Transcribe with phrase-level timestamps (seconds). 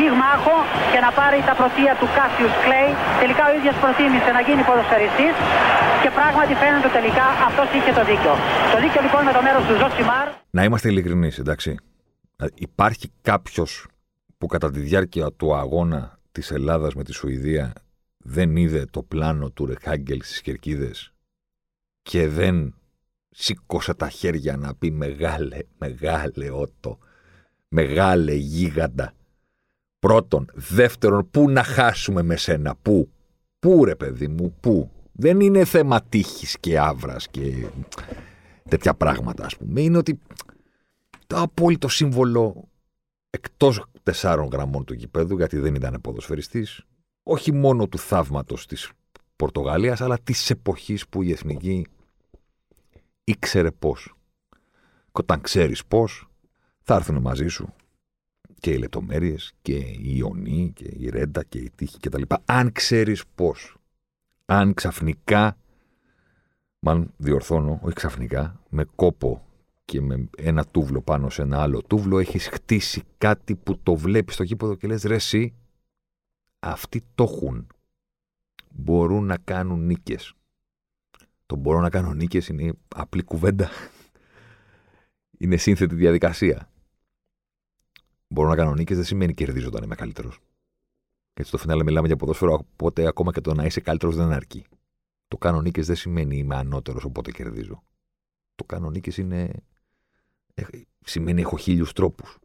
[0.00, 0.56] πυγμάχο
[0.92, 2.90] και να πάρει τα πρωτεία του Κάσιους Κλέη.
[3.22, 5.34] Τελικά ο ίδιος προτίμησε να γίνει ποδοσφαιριστής
[6.02, 8.32] και πράγματι φαίνεται τελικά αυτός είχε το δίκιο.
[8.72, 10.26] Το δίκιο λοιπόν με το μέρος του Ζοσιμάρ.
[10.58, 11.70] Να είμαστε ειλικρινείς, εντάξει.
[12.68, 13.72] Υπάρχει κάποιος
[14.38, 16.00] που κατά τη διάρκεια του αγώνα
[16.32, 17.72] της Ελλάδας με τη Σουηδία
[18.18, 21.12] δεν είδε το πλάνο του Ρεχάγκελ στις κερκίδες
[22.02, 22.74] και δεν
[23.30, 26.98] σήκωσε τα χέρια να πει μεγάλε, μεγάλε Ότο,
[27.68, 29.14] μεγάλε γίγαντα.
[30.00, 30.50] Πρώτον.
[30.54, 33.10] Δεύτερον, πού να χάσουμε με σένα, πού;
[33.58, 37.66] Πού ρε παιδί μου, πού; Δεν είναι θέμα τύχης και άβρας και
[38.68, 39.80] τέτοια πράγματα ας πούμε.
[39.80, 40.18] Είναι ότι
[41.26, 42.68] το απόλυτο σύμβολο
[43.30, 46.84] εκτός τεσσάρων γραμμών του γηπέδου, γιατί δεν ήταν ποδοσφαιριστής,
[47.22, 48.90] όχι μόνο του θαύματος της
[49.36, 51.86] Πορτογαλίας, αλλά της εποχής που η Εθνική
[53.24, 54.14] ήξερε πώς.
[54.88, 56.28] Και όταν ξέρεις πώς,
[56.82, 57.74] θα έρθουν μαζί σου
[58.60, 62.22] και οι λεπτομέρειες και η ιονή και η ρέντα και η τύχη κτλ.
[62.44, 63.76] Αν ξέρεις πώς.
[64.46, 65.56] Αν ξαφνικά,
[66.78, 69.44] μάλλον διορθώνω, όχι ξαφνικά, με κόπο
[69.84, 74.34] και με ένα τούβλο πάνω σε ένα άλλο τούβλο, έχεις χτίσει κάτι που το βλέπεις
[74.34, 75.54] στο κήποδο και λες ρε εσύ,
[76.58, 77.66] αυτοί το έχουν.
[78.70, 80.34] Μπορούν να κάνουν νίκες.
[81.46, 83.70] Το μπορώ να κάνω νίκες είναι απλή κουβέντα.
[85.38, 86.70] Είναι σύνθετη διαδικασία
[88.32, 90.40] μπορώ να κάνω νίκε δεν σημαίνει κερδίζω όταν είμαι καλύτερος.
[91.34, 94.66] Γιατί στο φινάλε μιλάμε για ποδόσφαιρο, οπότε ακόμα και το να είσαι καλύτερος δεν αρκεί.
[95.28, 97.82] Το κάνω νίκες δεν σημαίνει είμαι ανώτερος, οπότε κερδίζω.
[98.54, 99.50] Το κάνω νίκες είναι.
[101.04, 102.38] σημαίνει έχω χίλιους τρόπους.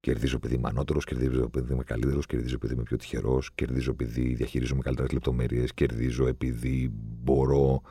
[0.00, 4.34] Κερδίζω επειδή είμαι ανώτερος, κερδίζω επειδή είμαι καλύτερος, κερδίζω επειδή είμαι πιο τυχερός, κερδίζω επειδή
[4.34, 7.82] διαχειρίζομαι καλύτερες λεπτομέρειες, κερδίζω επειδή μπορώ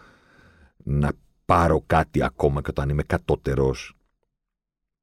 [0.84, 1.12] να
[1.46, 3.98] πάρω κάτι ακόμα και όταν είμαι κατώτερος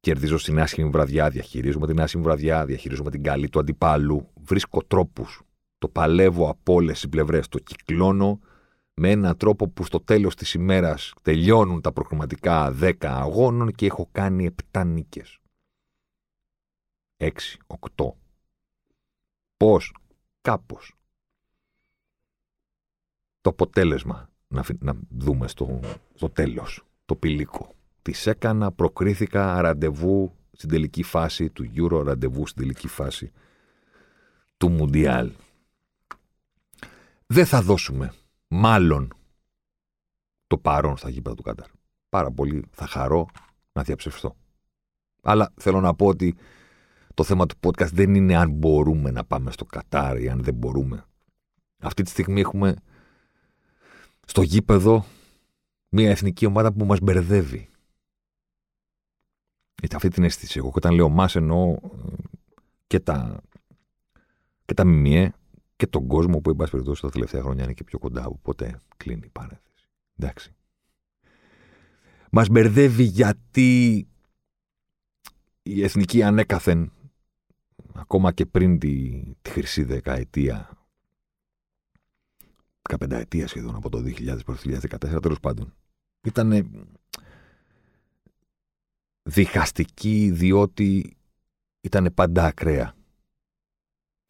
[0.00, 4.30] Κερδίζω στην άσχημη βραδιά, διαχειρίζομαι την άσχημη βραδιά, διαχειρίζομαι την καλή του αντιπάλου.
[4.34, 5.42] Βρίσκω τρόπους.
[5.78, 7.48] Το παλεύω από όλες τι πλευρές.
[7.48, 8.40] Το κυκλώνω
[8.94, 14.08] με έναν τρόπο που στο τέλος της ημέρας τελειώνουν τα προκριματικά 10 αγώνων και έχω
[14.12, 15.38] κάνει 7 νίκες.
[17.16, 17.30] 6,
[17.66, 18.14] 8.
[19.56, 19.94] Πώς,
[20.40, 20.94] κάπως.
[23.40, 25.80] Το αποτέλεσμα να, να δούμε στο,
[26.14, 27.74] στο τέλος, το πηλίκο.
[28.10, 33.32] Της έκανα, προκρίθηκα ραντεβού στην τελική φάση του Euro, ραντεβού στην τελική φάση
[34.56, 35.32] του Μουντιάλ.
[37.26, 38.12] Δεν θα δώσουμε,
[38.48, 39.12] μάλλον,
[40.46, 41.66] το παρόν στα γήπεδα του Κάταρ.
[42.08, 43.28] Πάρα πολύ θα χαρώ
[43.72, 44.36] να διαψευστώ.
[45.22, 46.36] Αλλά θέλω να πω ότι
[47.14, 50.54] το θέμα του podcast δεν είναι αν μπορούμε να πάμε στο Κατάρ ή αν δεν
[50.54, 51.04] μπορούμε.
[51.78, 52.74] Αυτή τη στιγμή έχουμε
[54.26, 55.04] στο γήπεδο
[55.88, 57.69] μια εθνική ομάδα που μας μπερδεύει.
[59.82, 60.58] Είτε αυτή την αίσθηση.
[60.58, 62.12] Εγώ όταν λέω μας εννοώ ε,
[62.86, 63.40] και τα,
[64.64, 65.32] και τα ΜΜΕ
[65.76, 68.38] και τον κόσμο που, εν πάση περιπτώσει, τα τελευταία χρόνια είναι και πιο κοντά από
[68.42, 69.88] ποτέ κλείνει η παρένθεση.
[70.18, 70.54] Εντάξει.
[72.30, 74.06] Μας μπερδεύει γιατί
[75.62, 76.92] η εθνική ανέκαθεν
[77.94, 80.78] ακόμα και πριν τη, τη χρυσή δεκαετία
[82.90, 84.78] 15 ετία σχεδόν από το 2000 προς το
[85.16, 85.74] 2014 τέλος πάντων
[86.22, 86.70] ήταν
[89.22, 91.16] διχαστική διότι
[91.80, 92.94] ήταν πάντα ακραία.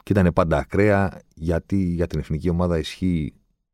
[0.03, 3.33] Και ήταν πάντα ακραία γιατί για την εθνική ομάδα ισχύει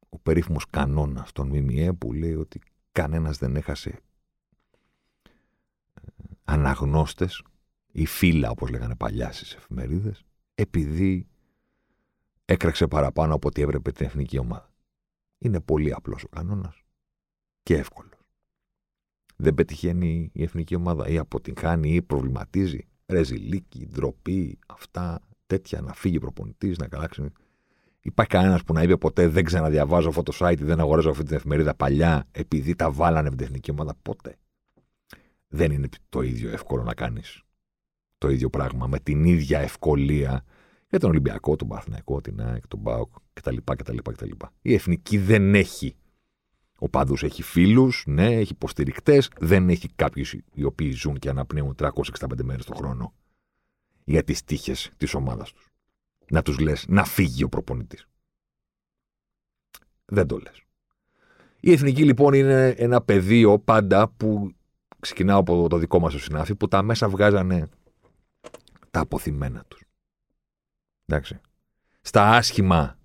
[0.09, 2.61] ο περίφημος κανόνας των ΜΜΕ που λέει ότι
[2.91, 4.01] κανένας δεν έχασε ε,
[6.43, 7.43] αναγνώστες
[7.91, 11.27] ή φύλλα όπως λέγανε παλιά στις εφημερίδες επειδή
[12.45, 14.71] έκραξε παραπάνω από ό,τι έπρεπε την εθνική ομάδα.
[15.37, 16.81] Είναι πολύ απλός ο κανόνας
[17.63, 18.16] και εύκολο
[19.37, 22.87] δεν πετυχαίνει η εθνική ομάδα ή αποτυγχάνει ή προβληματίζει.
[23.05, 27.31] Ρεζιλίκη, ντροπή, αυτά, τέτοια, να φύγει προπονητής, να καλάξει.
[27.99, 31.35] Υπάρχει κανένας που να είπε ποτέ δεν ξαναδιαβάζω αυτό το site, δεν αγοράζω αυτή την
[31.35, 33.95] εφημερίδα παλιά, επειδή τα βάλανε με την εθνική ομάδα.
[34.01, 34.37] Ποτέ.
[35.47, 37.41] Δεν είναι το ίδιο εύκολο να κάνεις
[38.17, 40.43] το ίδιο πράγμα με την ίδια ευκολία
[40.89, 43.57] για τον Ολυμπιακό, τον Παθηναϊκό, την ΑΕΚ, τον ΠΑΟΚ κτλ.
[43.63, 43.97] κτλ.
[44.61, 45.95] Η εθνική δεν έχει
[46.79, 51.75] ο Παδούς έχει φίλους, ναι, έχει υποστηρικτές, δεν έχει κάποιους οι οποίοι ζουν και αναπνέουν
[51.75, 53.13] 365 μέρες το χρόνο
[54.03, 55.69] για τις τύχες της ομάδας τους.
[56.29, 58.07] Να τους λες να φύγει ο προπονητής.
[60.05, 60.61] Δεν το λες.
[61.59, 64.51] Η εθνική λοιπόν είναι ένα πεδίο πάντα που
[64.99, 67.69] ξεκινάω από το δικό μας το συνάφι που τα μέσα βγάζανε
[68.91, 69.81] τα αποθυμένα τους.
[71.05, 71.39] Εντάξει.
[72.01, 72.97] Στα άσχημα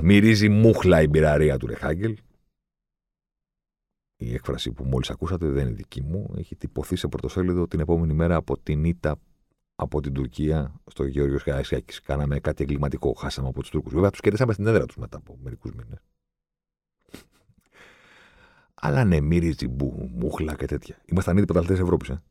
[0.00, 2.16] μυρίζει μούχλα η μπειραρία του Ρεχάγκελ.
[4.16, 6.34] Η έκφραση που μόλις ακούσατε δεν είναι δική μου.
[6.36, 9.16] Έχει τυπωθεί σε πρωτοσέλιδο την επόμενη μέρα από την ήττα
[9.76, 12.00] από την Τουρκία στο Γεώργιος Καραϊσκάκη.
[12.00, 13.12] Κάναμε κάτι εγκληματικό.
[13.12, 13.92] Χάσαμε από τους Τούρκους.
[13.92, 15.98] Βέβαια, τους κερδίσαμε στην έδρα τους μετά από μερικούς μήνες.
[18.74, 20.96] Αλλά ναι, μύριζε μπου, μούχλα και τέτοια.
[21.04, 22.08] Ήμασταν ήδη πρωταθλητές Ευρώπης.
[22.08, 22.22] Ε.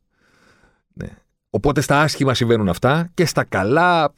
[0.93, 1.17] Ναι.
[1.49, 4.13] Οπότε στα άσχημα συμβαίνουν αυτά και στα καλά.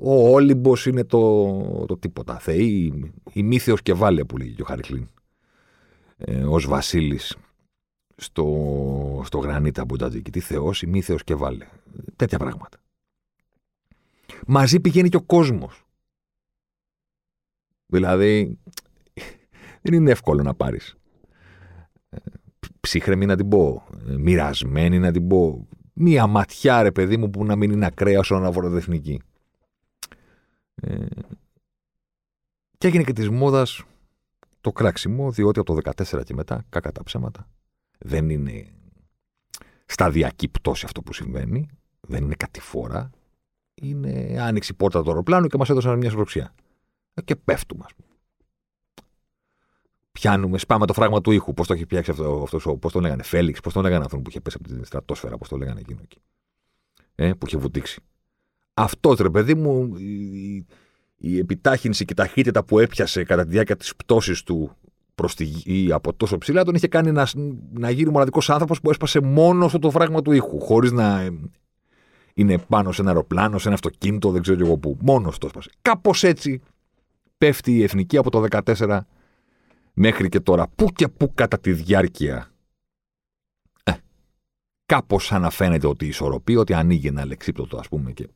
[0.00, 2.38] Ο Όλυμπος είναι το, το τίποτα.
[2.38, 5.08] Θεή, η μύθεω και βάλε που λέγει και ο Χαρικλίν.
[6.16, 7.36] Ε, Ω Βασίλης
[8.16, 10.30] στο, στο γρανίτα Μπουντατζίκη.
[10.30, 11.66] Τι Θεός, η μύθεω και βάλε.
[12.16, 12.78] Τέτοια πράγματα.
[14.46, 15.84] Μαζί πηγαίνει και ο κόσμος.
[17.86, 18.58] Δηλαδή,
[19.82, 21.00] δεν είναι εύκολο να πάρεις
[22.80, 23.84] ψύχρεμη να την πω,
[24.18, 28.44] μοιρασμένη να την πω, μία ματιά ρε παιδί μου που να μην είναι ακραία όσον
[28.44, 29.20] αφορά εθνική.
[30.80, 31.06] Ε,
[32.78, 33.84] και έγινε και της μόδας
[34.60, 37.48] το κράξιμο, διότι από το 14 και μετά, κακά τα ψέματα,
[37.98, 38.66] δεν είναι
[39.86, 41.68] σταδιακή πτώση αυτό που συμβαίνει,
[42.00, 43.10] δεν είναι κατηφόρα,
[43.74, 46.54] είναι άνοιξη πόρτα του αεροπλάνου και μας έδωσαν μια σφροξιά.
[47.14, 48.10] Ε, και πέφτουμε, ας πούμε
[50.20, 51.54] πιάνουμε, σπάμε το φράγμα του ήχου.
[51.54, 54.30] Πώς το έχει πιάξει αυτό, αυτός, πώς το λέγανε, Φέληξ, πώς το λέγανε αυτόν που
[54.30, 56.18] είχε πέσει από την στρατόσφαιρα, πώς το λέγανε εκείνο εκεί.
[57.14, 58.00] Ε, που είχε βουτήξει.
[58.74, 60.66] Αυτός ρε παιδί μου, η,
[61.16, 64.76] η επιτάχυνση και η ταχύτητα που έπιασε κατά τη διάρκεια της πτώσης του
[65.20, 67.28] προς τη γη από τόσο ψηλά τον είχε κάνει να,
[67.72, 71.38] να γίνει μοναδικός άνθρωπος που έσπασε μόνο στο το φράγμα του ήχου, χωρίς να ε,
[72.34, 74.96] είναι πάνω σε ένα αεροπλάνο, σε ένα αυτοκίνητο, δεν ξέρω εγώ πού.
[75.00, 75.70] Μόνο το έσπασε.
[75.82, 76.60] Κάπως έτσι
[77.38, 78.44] πέφτει η εθνική από το
[78.76, 79.00] 14
[79.92, 82.50] μέχρι και τώρα, πού και πού κατά τη διάρκεια,
[83.84, 83.92] ε,
[84.86, 88.28] κάπως αναφαίνεται ότι ισορροπεί, ότι ανοίγει ένα λεξίπτωτο ας πούμε και ε,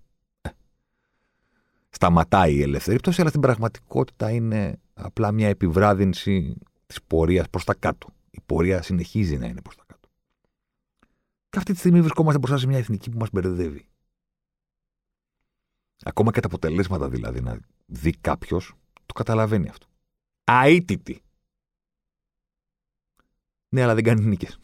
[1.94, 6.56] σταματάει η ελεύθερη πτώση, αλλά στην πραγματικότητα είναι απλά μια επιβράδυνση
[6.86, 8.08] της πορείας προς τα κάτω.
[8.30, 10.08] Η πορεία συνεχίζει να είναι προς τα κάτω.
[11.48, 13.86] Και αυτή τη στιγμή βρισκόμαστε μπροστά σε μια εθνική που μας μπερδεύει.
[16.04, 18.74] Ακόμα και τα αποτελέσματα δηλαδή να δει κάποιος,
[19.06, 19.86] το καταλαβαίνει αυτό.
[20.44, 21.22] Αίτητη.
[23.68, 24.58] Ναι, αλλά δεν κάνει νίκες.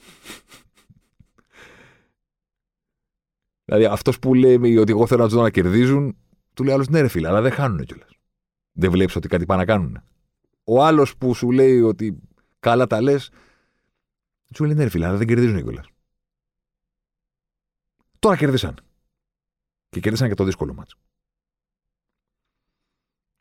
[3.64, 6.16] δηλαδή αυτός που λέει ότι εγώ θέλω να τους δω να κερδίζουν,
[6.54, 8.10] του λέει άλλος ναι, ρε φίλε, αλλά δεν χάνουν κιόλας.
[8.72, 10.02] Δεν βλέπεις ότι κάτι πάνε να κάνουν.
[10.64, 12.18] Ο άλλος που σου λέει ότι
[12.60, 13.30] καλά τα λες,
[14.54, 15.86] σου λέει ναι, ρε φίλε, αλλά δεν κερδίζουν κιόλας.
[18.18, 18.74] Τώρα κερδίσαν.
[19.88, 20.96] Και κερδίσαν και το δύσκολο μάτσο.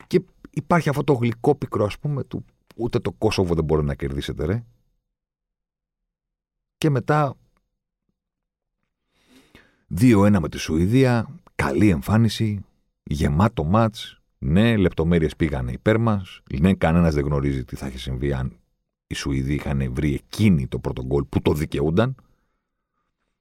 [0.08, 2.46] Και υπάρχει αυτό το γλυκό πικρό, ας πούμε, του
[2.76, 4.64] ούτε το Κόσοβο δεν μπορεί να κερδίσετε, ρε
[6.80, 7.38] και μετά
[10.00, 12.66] 2-1 με τη Σουηδία, καλή εμφάνιση,
[13.14, 18.34] γεμάτο μάτς, ναι, λεπτομέρειες πήγανε υπέρ μας, ναι, κανένας δεν γνωρίζει τι θα έχει συμβεί
[18.34, 18.60] αν
[19.08, 22.16] οι Σουηδοί είχαν βρει εκείνη το πρώτο γκολ που το δικαιούνταν.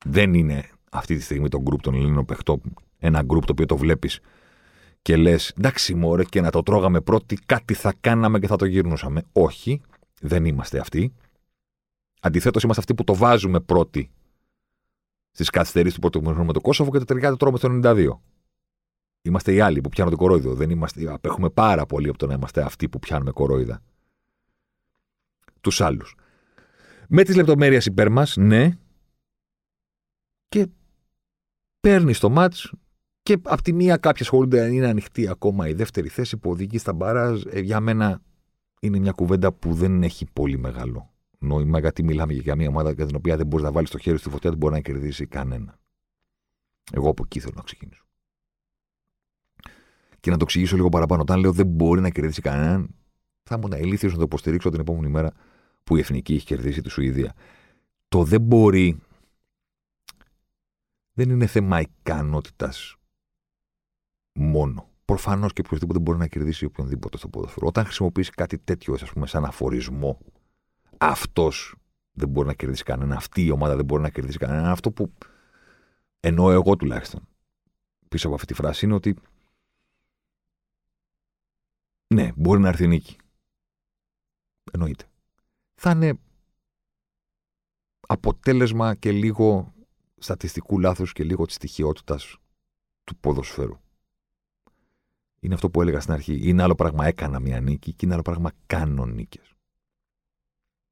[0.04, 2.60] Δεν είναι αυτή τη στιγμή το γκρουπ των Ελλήνων παιχτών,
[2.98, 4.20] ένα γκρουπ το οποίο το βλέπεις
[5.02, 8.64] και λες εντάξει μωρέ και να το τρώγαμε πρώτοι κάτι θα κάναμε και θα το
[8.64, 9.22] γυρνούσαμε.
[9.32, 9.80] Όχι,
[10.20, 11.14] δεν είμαστε αυτοί.
[12.20, 14.10] Αντιθέτως, είμαστε αυτοί που το βάζουμε πρώτοι
[15.30, 18.08] στις καθυστερήσεις του πρώτου με το Κόσοβο και τελικά το τρώμε στο 92.
[19.28, 20.54] Είμαστε οι άλλοι που πιάνουν το κορόιδο.
[20.54, 23.82] Δεν είμαστε, απέχουμε πάρα πολύ από το να είμαστε αυτοί που πιάνουμε κορόιδα.
[25.60, 26.16] Τους άλλους.
[27.08, 28.78] Με τις λεπτομέρειες υπέρ μας, ναι.
[30.48, 30.66] Και
[31.80, 32.72] παίρνει το μάτς
[33.22, 36.78] και απ' τη μία κάποιοι ασχολούνται αν είναι ανοιχτή ακόμα η δεύτερη θέση που οδηγεί
[36.78, 37.42] στα μπαράζ.
[37.46, 38.22] Ε, για μένα
[38.80, 43.06] είναι μια κουβέντα που δεν έχει πολύ μεγάλο νόημα, γιατί μιλάμε για μια ομάδα για
[43.06, 45.78] την οποία δεν μπορείς να βάλεις το χέρι στη φωτιά, δεν μπορεί να κερδίσει κανένα.
[46.92, 48.07] Εγώ από εκεί θέλω να ξεκινήσω.
[50.20, 51.22] Και να το εξηγήσω λίγο παραπάνω.
[51.22, 52.94] Όταν λέω δεν μπορεί να κερδίσει κανέναν,
[53.42, 55.32] θα ήμουν ηλίθιο να το υποστηρίξω την επόμενη μέρα
[55.84, 57.34] που η Εθνική έχει κερδίσει τη Σουηδία.
[58.08, 58.98] Το δεν μπορεί
[61.12, 62.96] δεν είναι θέμα ικανότητας
[64.32, 64.88] μόνο.
[65.04, 67.66] Προφανώς και οποιοδήποτε μπορεί να κερδίσει οποιονδήποτε στο ποδόσφαιρο.
[67.66, 70.18] Όταν χρησιμοποιήσει κάτι τέτοιο, ας πούμε, σαν αφορισμό
[70.98, 71.74] αυτός
[72.12, 74.70] δεν μπορεί να κερδίσει κανένα, αυτή η ομάδα δεν μπορεί να κερδίσει κανένα.
[74.70, 75.12] Αυτό που
[76.20, 77.28] εννοώ εγώ τουλάχιστον
[78.08, 79.16] πίσω από αυτή τη φράση είναι ότι
[82.14, 83.16] ναι, μπορεί να έρθει νίκη.
[84.72, 85.04] Εννοείται.
[85.74, 86.18] Θα είναι
[88.00, 89.74] αποτέλεσμα και λίγο
[90.18, 92.36] στατιστικού λάθους και λίγο της στοιχειότητας
[93.04, 93.80] του ποδοσφαίρου.
[95.40, 96.48] Είναι αυτό που έλεγα στην αρχή.
[96.48, 99.54] Είναι άλλο πράγμα έκανα μια νίκη και είναι άλλο πράγμα κάνω νίκες.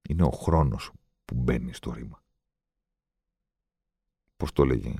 [0.09, 0.93] Είναι ο χρόνος
[1.25, 2.23] που μπαίνει στο ρήμα.
[4.37, 4.95] Πώς το λέγε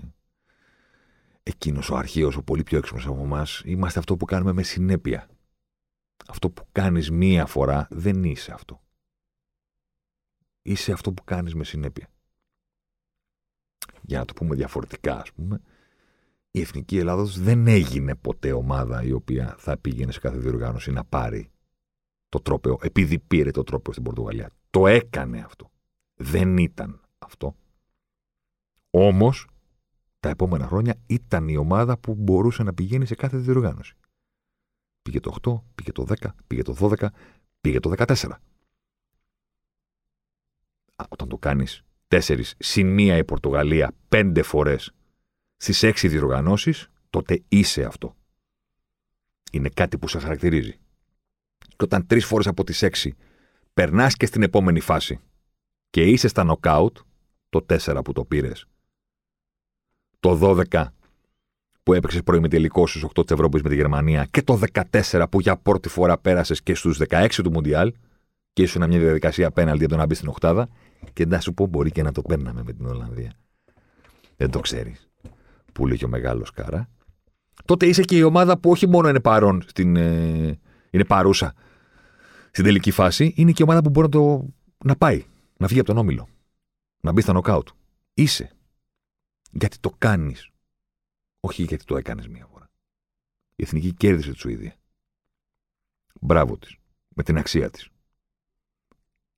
[1.43, 5.29] εκείνος ο αρχαίος, ο πολύ πιο έξυπνος από εμάς, είμαστε αυτό που κάνουμε με συνέπεια.
[6.29, 8.81] Αυτό που κάνεις μία φορά δεν είσαι αυτό.
[10.63, 12.09] Είσαι αυτό που κάνεις με συνέπεια.
[14.03, 15.61] Για να το πούμε διαφορετικά, ας πούμε,
[16.51, 21.05] η Εθνική Ελλάδος δεν έγινε ποτέ ομάδα η οποία θα πήγαινε σε κάθε διοργάνωση να
[21.05, 21.51] πάρει
[22.29, 24.51] το τρόπεο, επειδή πήρε το τρόπεο στην Πορτογαλία.
[24.71, 25.71] Το έκανε αυτό.
[26.15, 27.57] Δεν ήταν αυτό.
[28.91, 29.49] Όμως,
[30.21, 33.95] τα επόμενα χρόνια ήταν η ομάδα που μπορούσε να πηγαίνει σε κάθε διοργάνωση.
[35.07, 37.07] Πήγε το 8, πήγε το 10, πήγε το 12,
[37.61, 38.15] πήγε το 14.
[41.09, 44.93] Όταν το κάνεις 4 συν μία η Πορτογαλία πέντε φορές
[45.57, 48.17] στις έξι διοργανώσεις, τότε είσαι αυτό.
[49.53, 50.79] Είναι κάτι που σε χαρακτηρίζει.
[51.59, 53.17] Και όταν τρεις φορές από τις έξι
[53.75, 55.21] περνάς και στην επόμενη φάση
[55.91, 56.97] και είσαι στα νοκάουτ,
[57.49, 58.67] το 4 που το πήρες
[60.21, 60.87] το 12
[61.87, 65.57] που έπαιξες προημιτελικό στου 8 της Ευρώπης με τη Γερμανία και το 14 που για
[65.57, 67.93] πρώτη φορά πέρασες και στους 16 του Μουντιάλ
[68.53, 70.69] και ήσουν μια διαδικασία απέναντι για το να μπεις στην Οχτάδα.
[71.13, 73.33] Και να σου πω, μπορεί και να το παίρναμε με την Ολλανδία.
[74.37, 75.09] Δεν το ξέρεις.
[75.73, 76.89] Που λέει και ο μεγάλος Κάρα.
[77.65, 80.59] Τότε είσαι και η ομάδα που όχι μόνο είναι παρόν, στην, ε,
[80.91, 81.55] είναι παρούσα
[82.51, 84.47] στην τελική φάση, είναι και η ομάδα που μπορεί να, το,
[84.85, 85.25] να πάει,
[85.57, 86.29] να βγει από τον όμιλο.
[87.03, 87.69] Να μπει στα νοκάουτ.
[88.15, 88.51] Είσαι
[89.51, 90.51] γιατί το κάνεις.
[91.47, 92.71] Όχι γιατί το έκανες μία φορά.
[93.57, 94.75] Η εθνική κέρδισε τη Σουηδία.
[96.21, 96.77] Μπράβο της.
[97.15, 97.89] Με την αξία της.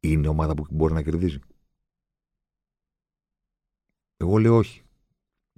[0.00, 1.38] Είναι ομάδα που μπορεί να κερδίζει.
[4.16, 4.82] Εγώ λέω όχι.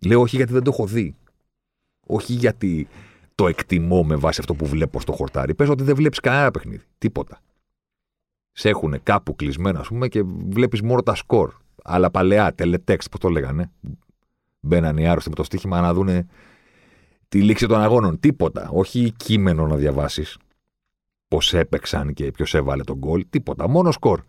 [0.06, 1.16] Λέω όχι γιατί δεν το έχω δει.
[2.06, 2.88] Όχι γιατί
[3.34, 5.54] το εκτιμώ με βάση αυτό που βλέπω στο χορτάρι.
[5.54, 6.84] Πες ότι δεν βλέπεις κανένα παιχνίδι.
[6.98, 7.40] Τίποτα.
[8.52, 11.54] Σε έχουν κάπου κλεισμένα, ας πούμε, και βλέπεις μόνο τα σκορ.
[11.82, 13.72] Αλλά παλαιά, τελετέξτ, πώς το λέγανε
[14.60, 16.26] μπαίναν οι άρρωστοι με το στοίχημα να δούνε
[17.28, 18.20] τη λήξη των αγώνων.
[18.20, 18.68] Τίποτα.
[18.72, 20.38] Όχι κείμενο να διαβάσεις
[21.28, 23.26] πώς έπαιξαν και ποιος έβαλε τον γκολ.
[23.30, 23.68] Τίποτα.
[23.68, 24.20] Μόνο σκορ.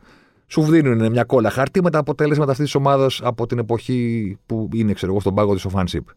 [0.47, 4.69] Σου δίνουν μια κόλλα χαρτί με τα αποτέλεσματα αυτής της ομάδας από την εποχή που
[4.73, 6.07] είναι, ξέρω εγώ, στον πάγο της Οφάνσιπ.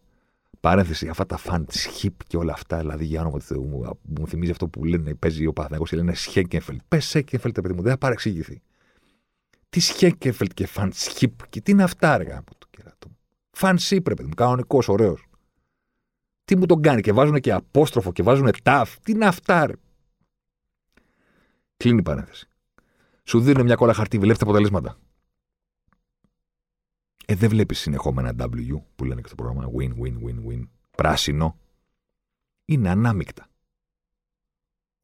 [0.59, 4.51] Παρένθεση, αυτά τα φαντσχίπ και όλα αυτά, δηλαδή για όνομα του Θεού μου, μου θυμίζει
[4.51, 6.79] αυτό που λένε, παίζει ο Παθηνακό και λένε Σχέκενφελτ.
[6.87, 8.61] Πες Σχέκενφελτ, παιδί μου, δεν θα παρεξηγηθεί.
[9.69, 12.54] Τι Σχέκενφελτ και φαντσχίπ και τι είναι αυτά, αργά από το κερατό.
[13.55, 15.27] Φανσί πρέπει, μου, κανονικός, ωραίος.
[16.45, 18.99] Τι μου τον κάνει και βάζουν και απόστροφο και βάζουν ταφ.
[18.99, 19.73] Τι είναι αυτά, ρε.
[21.77, 22.47] Κλείνει η παρένθεση.
[23.23, 24.97] Σου δίνουν μια κόλλα χαρτί, βλέπεις τα αποτελέσματα.
[27.25, 30.67] Ε, δεν βλέπεις συνεχόμενα W που λένε και στο πρόγραμμα win, win, win, win.
[30.91, 31.57] Πράσινο.
[32.65, 33.47] Είναι ανάμεικτα.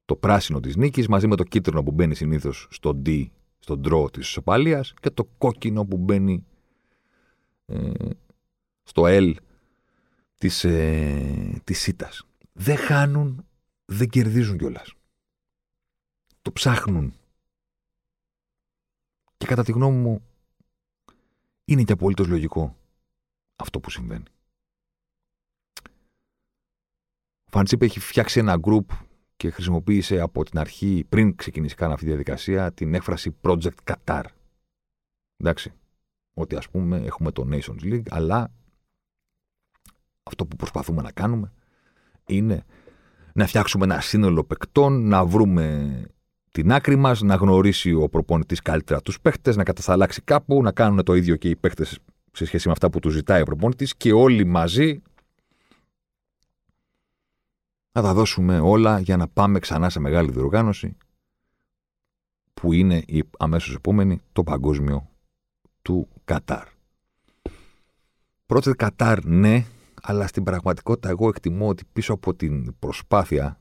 [0.06, 3.28] Το πράσινο της νίκης μαζί με το κίτρινο που μπαίνει συνήθως στο D,
[3.60, 6.46] στο draw της ισοπαλία και το κόκκινο που μπαίνει
[7.66, 7.92] ε,
[8.84, 9.34] στο L
[10.38, 12.28] της, ε, της ΣΥΤΑς.
[12.54, 13.46] Δεν χάνουν,
[13.86, 14.94] δεν κερδίζουν κιόλας.
[16.42, 17.14] Το ψάχνουν.
[19.38, 20.24] Και κατά τη γνώμη μου
[21.66, 22.76] είναι και απολύτως λογικό
[23.56, 24.24] αυτό που συμβαίνει.
[27.44, 28.86] Ο Φαντσίπ έχει φτιάξει ένα group
[29.36, 34.24] και χρησιμοποίησε από την αρχή, πριν ξεκινήσει καν αυτή τη διαδικασία, την έκφραση Project Qatar.
[35.38, 35.74] Εντάξει.
[36.34, 38.52] Ότι ας πούμε έχουμε το Nations League, αλλά
[40.24, 41.52] αυτό που προσπαθούμε να κάνουμε
[42.26, 42.66] είναι
[43.34, 46.06] να φτιάξουμε ένα σύνολο παικτών, να βρούμε
[46.52, 51.04] την άκρη μας, να γνωρίσει ο προπονητής καλύτερα τους παίχτες, να κατασταλάξει κάπου, να κάνουν
[51.04, 52.00] το ίδιο και οι παίχτες
[52.32, 55.02] σε σχέση με αυτά που τους ζητάει ο προπονητής και όλοι μαζί
[57.92, 60.98] να τα δώσουμε όλα για να πάμε ξανά σε μεγάλη διοργάνωση
[62.54, 65.10] που είναι η αμέσως επόμενη το παγκόσμιο
[65.82, 66.68] του Κατάρ.
[68.46, 69.66] Πρώτα Κατάρ ναι,
[70.02, 73.60] αλλά στην πραγματικότητα εγώ εκτιμώ ότι πίσω από την προσπάθεια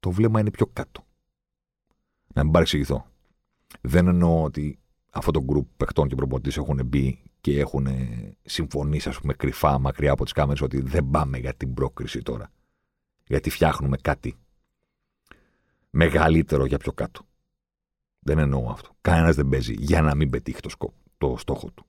[0.00, 1.04] το βλέμμα είναι πιο κάτω.
[2.34, 3.06] Να μην παρεξηγηθώ.
[3.80, 4.78] Δεν εννοώ ότι
[5.10, 7.86] αυτό το γκρουπ παιχτών και προπονητής έχουν μπει και έχουν
[8.42, 12.50] συμφωνήσει, ας πούμε, κρυφά μακριά από τις κάμερες ότι δεν πάμε για την πρόκριση τώρα.
[13.26, 14.34] Γιατί φτιάχνουμε κάτι
[15.90, 17.22] μεγαλύτερο για πιο κάτω.
[18.18, 18.90] Δεν εννοώ αυτό.
[19.00, 21.86] Κανένας δεν παίζει για να μην πετύχει το, το στόχο του.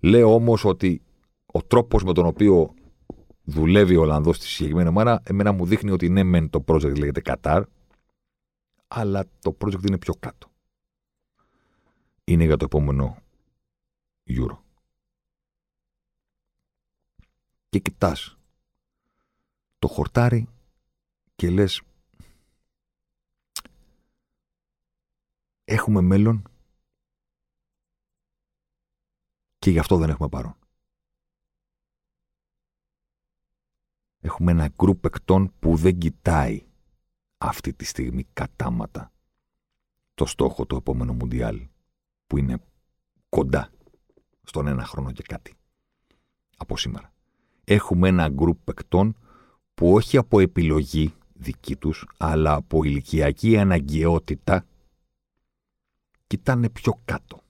[0.00, 1.02] Λέω όμως ότι
[1.46, 2.74] ο τρόπος με τον οποίο
[3.44, 7.20] δουλεύει ο Ολλανδός στη συγκεκριμένη ομάδα, εμένα μου δείχνει ότι ναι, μεν το project λέγεται
[7.20, 7.64] Κατάρ,
[8.88, 10.50] αλλά το project είναι πιο κάτω.
[12.24, 13.22] Είναι για το επόμενο
[14.26, 14.58] Euro.
[17.68, 18.38] Και κοιτάς
[19.78, 20.48] το χορτάρι
[21.36, 21.82] και λες.
[25.64, 26.42] Έχουμε μέλλον
[29.58, 30.56] και γι' αυτό δεν έχουμε παρόν.
[34.24, 36.66] Έχουμε ένα γκρουπ παικτών που δεν κοιτάει
[37.38, 39.12] αυτή τη στιγμή κατάματα
[40.14, 41.66] το στόχο του επόμενου Μουντιάλ
[42.26, 42.58] που είναι
[43.28, 43.70] κοντά
[44.42, 45.54] στον ένα χρόνο και κάτι
[46.56, 47.12] από σήμερα.
[47.64, 49.16] Έχουμε ένα γκρουπ παικτών
[49.74, 54.66] που όχι από επιλογή δική τους, αλλά από ηλικιακή αναγκαιότητα
[56.26, 57.42] κοιτάνε πιο κάτω.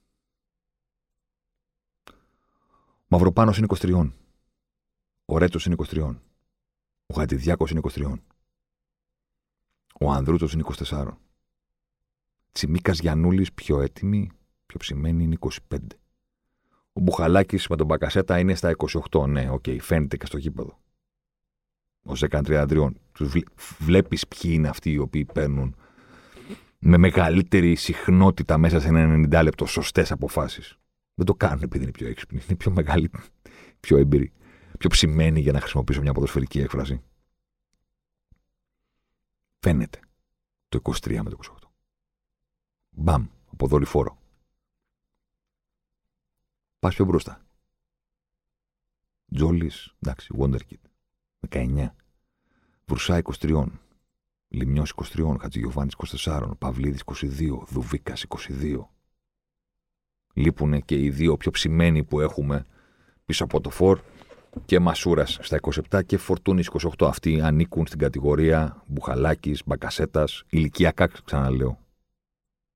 [2.07, 4.11] Ο Μαυροπάνος είναι 23.
[5.25, 6.17] Ο Ρέτσος είναι 23.
[7.15, 8.13] Ο Χατζηδιάκος είναι 23.
[10.01, 11.07] Ο Ανδρούτσος είναι 24.
[12.53, 14.31] Τσιμίκας Γιαννούλης πιο έτοιμοι,
[14.67, 15.79] πιο ψημένοι είναι 25.
[16.93, 18.75] Ο Μπουχαλάκης με τον Μπακασέτα είναι στα
[19.11, 19.27] 28.
[19.29, 20.79] Ναι, OK, okay, φαίνεται και στο γήπεδο.
[22.03, 23.01] Ο Ζέκα τριαντατριών.
[23.13, 23.33] Τους
[23.79, 25.77] βλέπεις ποιοι είναι αυτοί οι οποίοι παίρνουν
[26.79, 30.79] με μεγαλύτερη συχνότητα μέσα σε ένα 90 λεπτό σωστές αποφάσεις.
[31.15, 32.41] Δεν το κάνουν επειδή είναι πιο έξυπνοι.
[32.47, 33.11] Είναι πιο μεγάλοι,
[33.81, 34.33] πιο έμπειροι,
[34.85, 37.03] πιο ψημένοι για να χρησιμοποιήσω μια ποδοσφαιρική έκφραση.
[39.59, 40.01] Φαίνεται
[40.69, 41.69] το 23 με το 28.
[42.91, 44.19] Μπαμ, από δορυφόρο.
[46.79, 47.45] Πας πιο μπροστά.
[49.35, 50.81] Τζόλι, εντάξει, Wonderkid.
[51.49, 51.95] 19.
[52.85, 53.67] Βρουσά 23.
[54.49, 55.37] Λιμιός 23.
[55.41, 56.51] Χατζηγιοβάνης 24.
[56.59, 57.65] Παυλίδης 22.
[57.67, 58.89] Δουβίκας 22.
[60.35, 62.65] Λείπουν και οι δύο πιο ψημένοι που έχουμε
[63.25, 64.01] πίσω από το φόρ
[64.65, 65.59] και Μασούρας στα
[65.91, 67.07] 27 και Φορτούνης 28.
[67.07, 71.79] Αυτοί ανήκουν στην κατηγορία Μπουχαλάκης, Μπακασέτας, ηλικιακά ξαναλέω.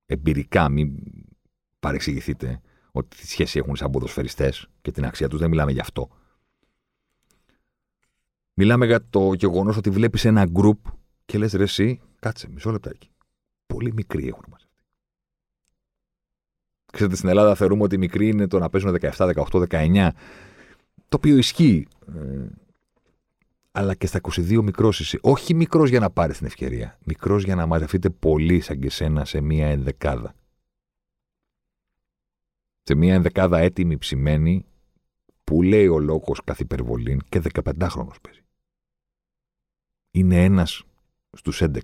[0.06, 0.96] Εμπειρικά, μην
[1.80, 2.60] παρεξηγηθείτε
[2.92, 5.38] ότι τη σχέση έχουν σαν ποδοσφαιριστές και την αξία τους.
[5.40, 6.08] Δεν μιλάμε γι' αυτό.
[8.54, 10.78] Μιλάμε για το γεγονός ότι βλέπεις ένα γκρουπ
[11.24, 13.10] και λες ρε, εσύ, κάτσε μισό λεπτάκι.
[13.66, 14.76] Πολύ μικροί έχουν μαζευτεί.
[16.92, 20.08] Ξέρετε, στην Ελλάδα θεωρούμε ότι μικροί είναι το να παίζουν 17, 18, 19.
[21.08, 21.88] Το οποίο ισχύει.
[22.14, 22.46] Ε,
[23.70, 25.18] αλλά και στα 22 μικρός είσαι.
[25.22, 26.98] Όχι μικρός για να πάρεις την ευκαιρία.
[27.04, 30.34] Μικρός για να μαζευτείτε πολύ σαν και σένα σε μία ενδεκάδα.
[32.82, 34.66] Σε μία ενδεκάδα έτοιμη ψημένη
[35.44, 38.42] που λέει ο λόγος καθ' υπερβολή και 15χρονο παίζει.
[40.10, 40.84] Είναι ένας
[41.36, 41.78] στους 11.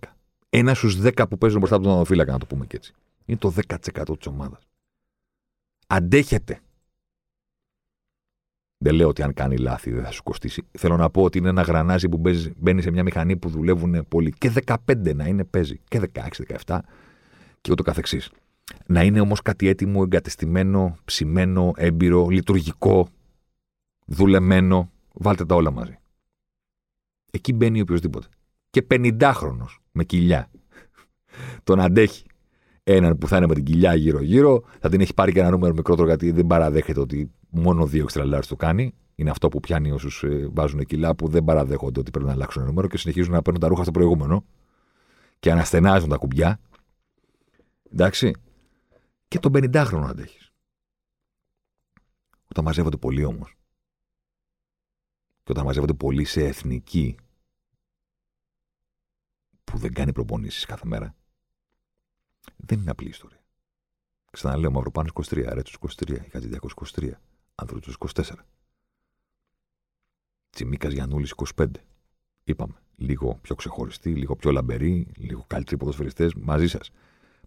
[0.48, 2.94] Ένας στους 10 που παίζουν μπροστά από τον οδοφύλακα, να το πούμε και έτσι.
[3.24, 4.68] Είναι το 10% της ομάδας.
[5.86, 6.60] Αντέχετε.
[8.78, 10.62] Δεν λέω ότι αν κάνει λάθη δεν θα σου κοστίσει.
[10.70, 12.22] Θέλω να πω ότι είναι ένα γρανάζι που
[12.56, 14.32] μπαίνει σε μια μηχανή που δουλεύουν πολύ.
[14.38, 15.80] Και 15 να είναι παίζει.
[15.88, 16.20] Και 16,
[16.66, 16.78] 17
[17.60, 18.30] και ούτω καθεξής.
[18.86, 23.08] Να είναι όμως κάτι έτοιμο, εγκατεστημένο, ψημένο, έμπειρο, λειτουργικό,
[24.06, 24.90] δουλεμένο.
[25.12, 25.98] Βάλτε τα όλα μαζί.
[27.30, 28.26] Εκεί μπαίνει οποιοδήποτε.
[28.70, 30.50] Και 50χρονο με κοιλιά.
[31.64, 32.26] Τον αντέχει.
[32.86, 35.74] Έναν που θα είναι με την κοιλιά γύρω-γύρω, θα την έχει πάρει και ένα νούμερο
[35.74, 38.94] μικρότερο γιατί δεν παραδέχεται ότι μόνο δύο εξτραλάρε το κάνει.
[39.14, 42.60] Είναι αυτό που πιάνει όσους ε, βάζουν κιλά που δεν παραδέχονται ότι πρέπει να αλλάξουν
[42.62, 44.44] ένα νούμερο και συνεχίζουν να παίρνουν τα ρούχα στο προηγούμενο
[45.38, 46.60] και αναστενάζουν τα κουμπιά.
[47.92, 48.32] Εντάξει.
[49.28, 50.52] Και τον 50χρονο αντέχεις.
[52.48, 53.56] Όταν μαζεύονται πολλοί όμως.
[55.42, 57.16] Και όταν μαζεύονται πολλοί σε εθνική
[59.64, 61.14] που δεν κάνει προπονήσεις κάθε μέρα.
[62.56, 63.44] Δεν είναι απλή ιστορία.
[64.30, 67.20] Ξαναλέω, Μαυροπάνος 23, Ρέτσος 23, Χατζηδιακός 23,
[67.54, 68.46] Ανδρούτσος 24.
[70.50, 71.66] Τσιμίκας Γιανούλης 25.
[72.44, 72.74] Είπαμε.
[72.96, 76.90] Λίγο πιο ξεχωριστή, λίγο πιο λαμπερή, λίγο καλύτεροι ποδοσφαιριστές μαζί σας.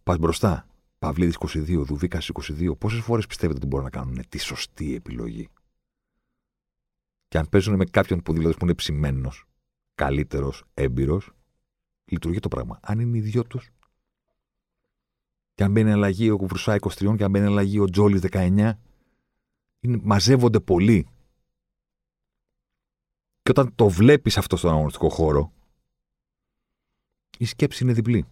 [0.04, 0.68] Πας μπροστά.
[1.00, 2.76] Παυλίδης 22, Δουβίκας 22.
[2.78, 5.50] Πόσες φορές πιστεύετε ότι μπορούν να κάνουν τη σωστή επιλογή;
[7.28, 9.46] Και αν παίζουν με κάποιον που δηλαδή που είναι ψημένος,
[9.96, 11.32] καλύτερος, έμπειρος,
[12.06, 12.80] λειτουργεί το πράγμα.
[12.82, 13.62] Αν είναι οι δυο του,
[15.58, 18.74] και αν μπαίνει αλλαγή ο Βρουσά 23 και αν μπαίνει αλλαγή ο Τζόλι 19,
[19.80, 21.08] είναι, μαζεύονται πολύ.
[23.44, 25.54] Και όταν το βλέπεις αυτό στον αγωνιστικό χώρο,
[27.38, 28.26] η σκέψη είναι διπλή.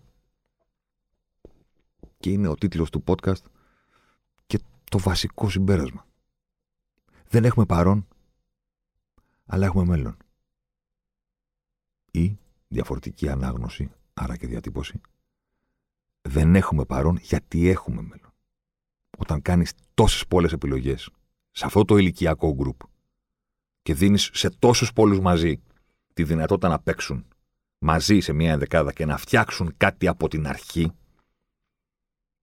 [2.17, 3.43] Και είναι ο τίτλος του podcast
[4.47, 4.59] και
[4.91, 6.05] το βασικό συμπέρασμα.
[7.27, 8.07] Δεν έχουμε παρόν,
[9.45, 10.17] αλλά έχουμε μέλλον.
[12.11, 15.01] Ή διαφορετική ανάγνωση, άρα και διατύπωση,
[16.27, 18.33] δεν έχουμε παρόν γιατί έχουμε μέλλον.
[19.17, 21.09] Όταν κάνεις τόσες πολλές επιλογές
[21.51, 22.81] σε αυτό το ηλικιακό γκρουπ
[23.81, 25.61] και δίνεις σε τόσους πολλούς μαζί
[26.13, 27.25] τη δυνατότητα να παίξουν
[27.79, 30.91] μαζί σε μια ενδεκάδα και να φτιάξουν κάτι από την αρχή,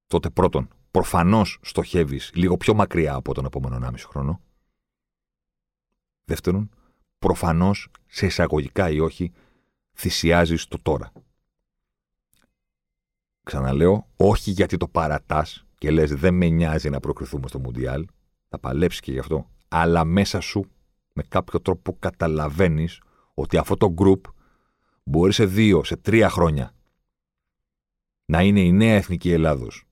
[0.06, 4.40] τότε πρώτον, προφανώς στοχεύεις λίγο πιο μακριά από τον επόμενο 1,5 χρόνο.
[6.24, 6.70] Δεύτερον,
[7.18, 9.32] προφανώς, σε εισαγωγικά ή όχι,
[9.92, 11.12] θυσιάζεις το τώρα.
[13.44, 18.06] Ξαναλέω, όχι γιατί το παρατάς και λες δεν με νοιάζει να προκριθούμε στο Μουντιάλ.
[18.48, 19.50] Θα παλέψεις και γι' αυτό.
[19.68, 20.64] Αλλά μέσα σου
[21.12, 23.00] με κάποιο τρόπο καταλαβαίνεις
[23.34, 24.20] ότι αυτό το group
[25.04, 26.74] μπορεί σε δύο, σε τρία χρόνια
[28.24, 29.84] να είναι η νέα εθνική Ελλάδος,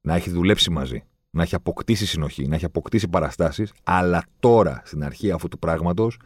[0.00, 5.04] να έχει δουλέψει μαζί, να έχει αποκτήσει συνοχή, να έχει αποκτήσει παραστάσεις, αλλά τώρα, στην
[5.04, 6.18] αρχή αυτού του πράγματος,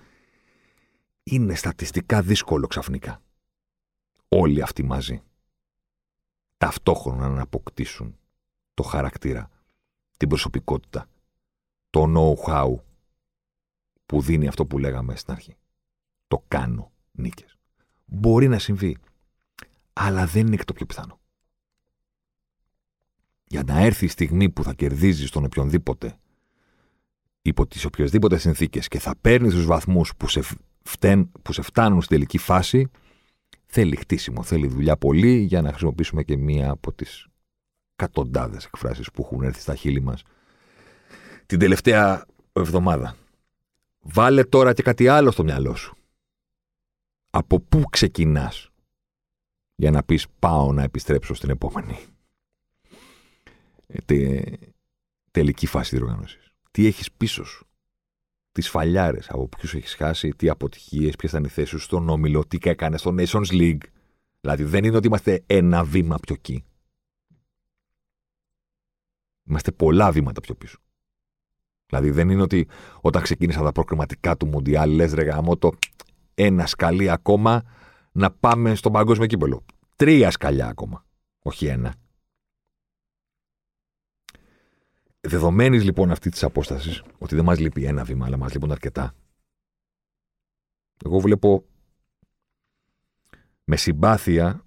[1.23, 3.23] είναι στατιστικά δύσκολο ξαφνικά.
[4.29, 5.23] Όλοι αυτοί μαζί.
[6.61, 8.19] Ταυτόχρονα να αποκτήσουν
[8.75, 9.51] το χαρακτήρα,
[10.17, 11.07] την προσωπικότητα,
[11.91, 12.75] το know-how
[14.07, 15.57] που δίνει αυτό που λέγαμε στην αρχή.
[16.29, 17.57] Το κάνω νίκες.
[18.05, 18.97] Μπορεί να συμβεί,
[19.93, 21.21] αλλά δεν είναι και το πιο πιθανό
[23.45, 26.19] για να έρθει η στιγμή που θα κερδίζεις τον οποιονδήποτε
[27.43, 30.43] υπό τις οποιασδήποτε συνθήκες και θα παίρνεις τους βαθμούς που, σε
[31.43, 32.91] που σε φτάνουν στην τελική φάση,
[33.71, 37.27] θέλει χτίσιμο, θέλει δουλειά πολύ για να χρησιμοποιήσουμε και μία από τις
[37.97, 40.23] εκατοντάδες εκφράσεις που έχουν έρθει στα χείλη μας
[41.47, 43.17] την τελευταία εβδομάδα.
[44.01, 45.97] Βάλε τώρα και κάτι άλλο στο μυαλό σου.
[47.31, 48.71] Από πού ξεκινάς
[49.75, 51.99] για να πεις πάω να επιστρέψω στην επόμενη
[54.05, 54.43] τε,
[55.31, 56.39] τελική φάση διοργάνωση.
[56.71, 57.67] Τι έχεις πίσω σου;
[58.53, 62.47] Τις φαλιάρες, από ποιους έχεις χάσει, τι αποτυχίες, ποιες ήταν οι θέσεις σου στον όμιλο,
[62.47, 63.83] τι έκανες στο Nations League.
[64.41, 66.65] Δηλαδή δεν είναι ότι είμαστε ένα βήμα πιο εκεί.
[69.49, 70.79] Είμαστε πολλά βήματα πιο πίσω.
[71.87, 72.69] Δηλαδή δεν είναι ότι
[73.01, 75.73] όταν ξεκίνησα τα προκριματικά του Μουντιάλ λες ρε γάμο το
[76.35, 77.63] ένα σκαλί ακόμα
[78.13, 79.65] να πάμε στον παγκόσμιο κύπελο.
[79.97, 81.05] Τρία σκαλιά ακόμα.
[81.43, 81.95] Όχι ένα.
[85.21, 89.15] Δεδομένης λοιπόν αυτής της απόστασης, ότι δεν μας λείπει ένα βήμα, αλλά μας λείπουν αρκετά.
[91.05, 91.65] Εγώ βλέπω
[93.65, 94.65] με συμπάθεια,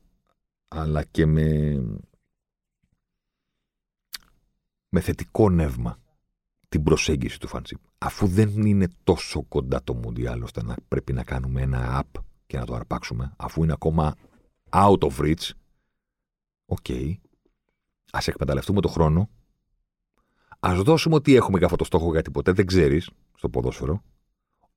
[0.68, 1.76] αλλά και με,
[4.90, 5.98] με θετικό νεύμα
[6.70, 7.80] την προσέγγιση του φαντσίπ.
[7.98, 12.58] Αφού δεν είναι τόσο κοντά το Μουντιάλ ώστε να πρέπει να κάνουμε ένα app και
[12.58, 14.16] να το αρπάξουμε, αφού είναι ακόμα
[14.70, 15.50] out of reach,
[16.66, 17.14] OK, okay,
[18.12, 19.30] ας εκμεταλλευτούμε το χρόνο
[20.68, 24.04] ας δώσουμε ό,τι έχουμε για αυτό το στόχο, γιατί ποτέ δεν ξέρεις στο ποδόσφαιρο,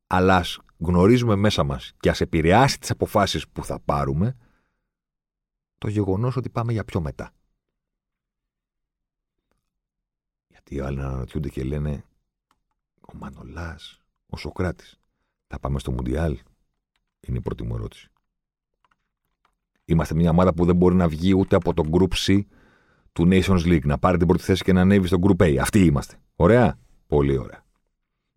[0.07, 4.37] αλλά ας γνωρίζουμε μέσα μας και ας επηρεάσει τις αποφάσεις που θα πάρουμε
[5.79, 7.33] το γεγονός ότι πάμε για πιο μετά.
[10.49, 12.05] Γιατί οι άλλοι αναρωτιούνται και λένε
[13.01, 15.01] ο Μανολάς, ο Σοκράτης.
[15.47, 16.39] Θα πάμε στο Μουντιάλ,
[17.21, 18.11] είναι η πρώτη μου ερώτηση.
[19.85, 22.43] Είμαστε μια ομάδα που δεν μπορεί να βγει ούτε από το Group C
[23.17, 25.57] του Nations League, να πάρει την πρώτη θέση και να ανέβει στο Group A.
[25.57, 26.17] Αυτοί είμαστε.
[26.37, 27.65] Ωραία; Πολύ ωραία.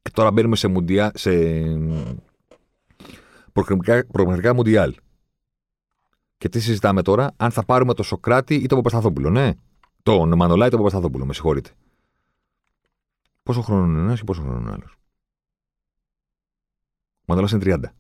[0.02, 1.32] Και τώρα μπαίνουμε σε, μουντιά, σε
[4.12, 4.96] προγραμματικά Μουντιάλ.
[6.38, 9.54] Και τι συζητάμε τώρα, αν θα πάρουμε το Σοκράτη ή τον Παπασταθόπουλο, ναι;
[10.04, 11.70] Τον Μανολά ή τον Παπασταθόπουλο, με συγχωρείτε.
[13.44, 14.98] Πόσο χρόνο είναι ένας και πόσο χρόνο είναι άλλος;
[17.20, 17.94] Ο Μανολά είναι 30.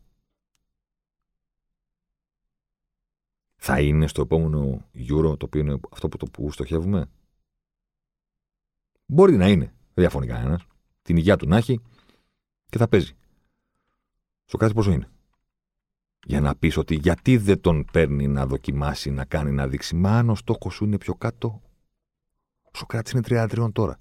[3.61, 7.09] Θα είναι στο επόμενο Euro, το οποίο είναι αυτό που, το που στοχεύουμε;
[9.05, 9.65] Μπορεί να είναι.
[9.65, 10.67] Δεν διαφωνεί κανένας.
[11.01, 11.81] Την υγεία του να έχει
[12.65, 13.13] και θα παίζει.
[14.45, 15.09] Στο κάτι πόσο είναι.
[16.25, 19.95] Για να πεις ότι γιατί δεν τον παίρνει να δοκιμάσει, να κάνει, να δείξει.
[19.95, 21.61] Μα αν ο στόχος σου είναι πιο κάτω,
[22.61, 23.99] ο Σοκράτης είναι 33 τώρα.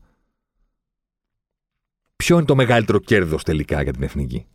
[2.16, 4.46] Ποιο είναι το μεγαλύτερο κέρδος τελικά για την εθνική;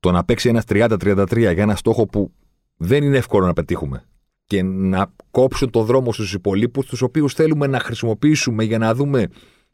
[0.00, 2.32] Το να παίξει ένας 30-33 για ένα στόχο που
[2.76, 4.04] δεν είναι εύκολο να πετύχουμε.
[4.46, 9.28] Και να κόψουν το δρόμο στους υπολείπους, τους οποίους θέλουμε να χρησιμοποιήσουμε για να δούμε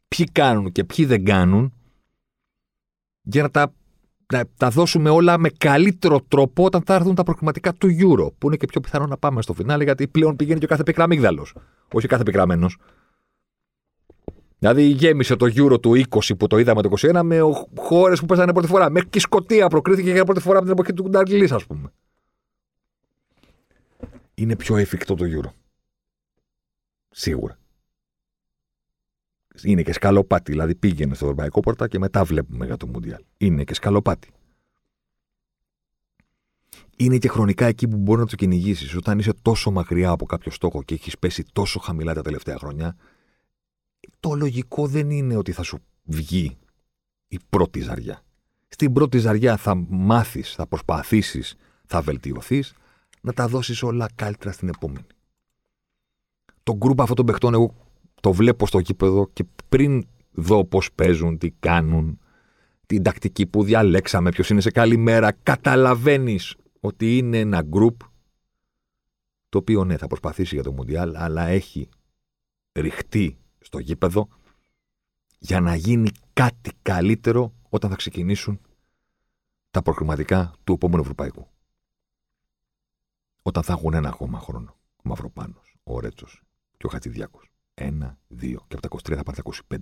[0.09, 1.73] ποιοι κάνουν και ποιοι δεν κάνουν,
[3.23, 3.73] για να τα,
[4.33, 8.47] να τα δώσουμε όλα με καλύτερο τρόπο όταν θα έρθουν τα προκριματικά του Euro, που
[8.47, 11.47] είναι και πιο πιθανό να πάμε στο φινάλε, γιατί πλέον πηγαίνει και ο κάθε πικραμίγδαλο.
[11.93, 12.77] Όχι κάθε πικραμένος.
[14.59, 17.39] Δηλαδή γέμισε το Euro του 20 που το είδαμε το 21 με
[17.77, 18.91] χώρες που παίζανε πρώτη φορά.
[18.91, 21.93] Μέχρι και η Σκωτία προκρίθηκε για πρώτη φορά από την εποχή του Νταρκλή, ας πούμε
[24.35, 25.53] είναι πιο εφικτό το Euro.
[27.11, 27.59] Σίγουρα.
[29.63, 30.51] Είναι και σκαλοπάτι.
[30.51, 33.25] Δηλαδή πήγαινε στο Ευρωπαϊκό Πόρτα και μετά βλέπουμε για το Μουντιάλ.
[33.37, 34.31] Είναι και σκαλοπάτι.
[36.97, 38.95] Είναι και χρονικά εκεί που μπορεί να το κυνηγήσεις.
[38.95, 42.97] Όταν είσαι τόσο μακριά από κάποιο στόχο και έχεις πέσει τόσο χαμηλά τα τελευταία χρόνια,
[44.21, 46.59] το λογικό δεν είναι ότι θα σου βγει
[47.29, 48.23] η πρώτη ζαριά.
[48.69, 52.75] Στην πρώτη ζαριά θα μάθεις, θα προσπαθήσεις, θα βελτιωθείς,
[53.23, 55.07] να τα δώσεις όλα καλύτερα στην επόμενη.
[56.63, 57.75] Το γκρουπ αυτών των παιχτών, εγώ
[58.21, 62.19] το βλέπω στο κήπεδο και πριν δω πώς παίζουν, τι κάνουν,
[62.87, 68.01] την τακτική που διαλέξαμε, ποιος είναι σε καλή μέρα, καταλαβαίνεις ότι είναι ένα γκρουπ
[69.49, 71.89] το οποίο ναι, θα προσπαθήσει για το Μουντιάλ, αλλά έχει
[72.73, 74.29] ρηχτεί στο γήπεδο
[75.39, 78.61] για να γίνει κάτι καλύτερο όταν θα ξεκινήσουν
[79.71, 81.49] τα προκριματικά του επόμενου Ευρωπαϊκού.
[83.43, 84.77] Όταν θα έχουν ένα ακόμα χρόνο.
[84.97, 86.43] Ο Μαυροπάνος, ο Ρέτσος
[86.77, 87.51] και ο Χατζηδιάκος.
[87.75, 88.65] Ένα, δύο.
[88.69, 89.77] Και από τα 23 θα πάνε τα 25.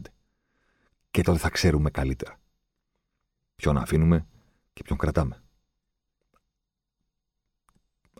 [1.10, 2.40] Και τότε θα ξέρουμε καλύτερα.
[3.56, 4.26] Ποιον αφήνουμε
[4.72, 5.42] και ποιον κρατάμε.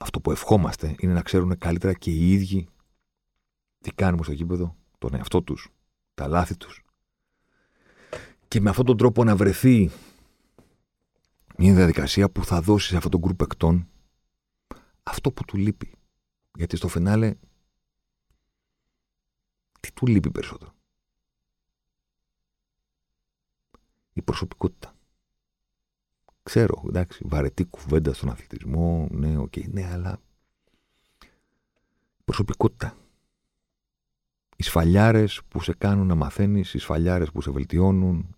[0.00, 2.68] Αυτό που ευχόμαστε είναι να ξέρουν καλύτερα και οι ίδιοι
[3.80, 5.68] τι κάνουμε στο γήπεδο, τον εαυτό τους,
[6.14, 6.84] τα λάθη τους.
[8.48, 9.90] Και με αυτόν τον τρόπο να βρεθεί
[11.56, 13.88] μια διαδικασία που θα δώσει σε αυτόν τον γκρουπ εκτών
[15.02, 15.94] αυτό που του λείπει.
[16.54, 17.34] Γιατί στο φινάλε
[19.80, 20.74] τι του λείπει περισσότερο;
[24.12, 24.94] Η προσωπικότητα.
[26.42, 30.20] Ξέρω, εντάξει, βαρετή κουβέντα στον αθλητισμό, ναι, OK, okay, ναι, αλλά
[32.24, 32.96] προσωπικότητα.
[34.56, 38.36] Οι σφαλιάρες που σε κάνουν να μαθαίνεις, οι σφαλιάρες που σε βελτιώνουν,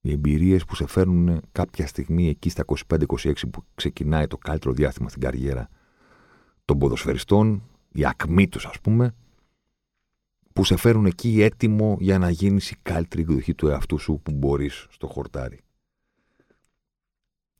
[0.00, 5.08] οι εμπειρίες που σε φέρνουν κάποια στιγμή εκεί στα 25-26 που ξεκινάει το καλύτερο διάστημα
[5.08, 5.68] στην καριέρα
[6.70, 9.14] των ποδοσφαιριστών, η ακμή τους ας πούμε,
[10.52, 14.32] που σε φέρουν εκεί έτοιμο για να γίνεις η καλύτερη εκδοχή του εαυτού σου που
[14.32, 15.60] μπορείς στο χορτάρι.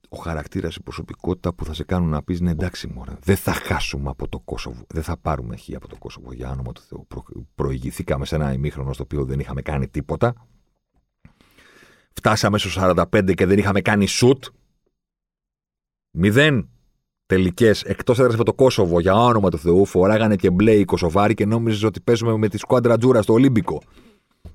[0.09, 3.53] Ο χαρακτήρας, η προσωπικότητα που θα σε κάνουν να πεις ναι, εντάξει, μωρέ, δεν θα
[3.53, 4.83] χάσουμε από το Κόσοβο.
[4.89, 7.07] Δεν θα πάρουμε χ από το Κόσοβο για όνομα του Θεού.
[7.09, 7.25] Προ...
[7.55, 10.47] Προηγηθήκαμε σε ένα ημίχρονο στο οποίο δεν είχαμε κάνει τίποτα.
[12.13, 14.45] Φτάσαμε στο 45 και δεν είχαμε κάνει σουτ.
[16.11, 16.69] Μηδέν
[17.31, 19.85] τελικές εκτός έδρα από το Κόσοβο για όνομα του Θεού.
[19.85, 23.83] Φοράγανε και μπλε οι Κωσοβάροι και νόμιζες ότι παίζουμε με τη σκουάντρα Τζούρα στο Ολύμπικο.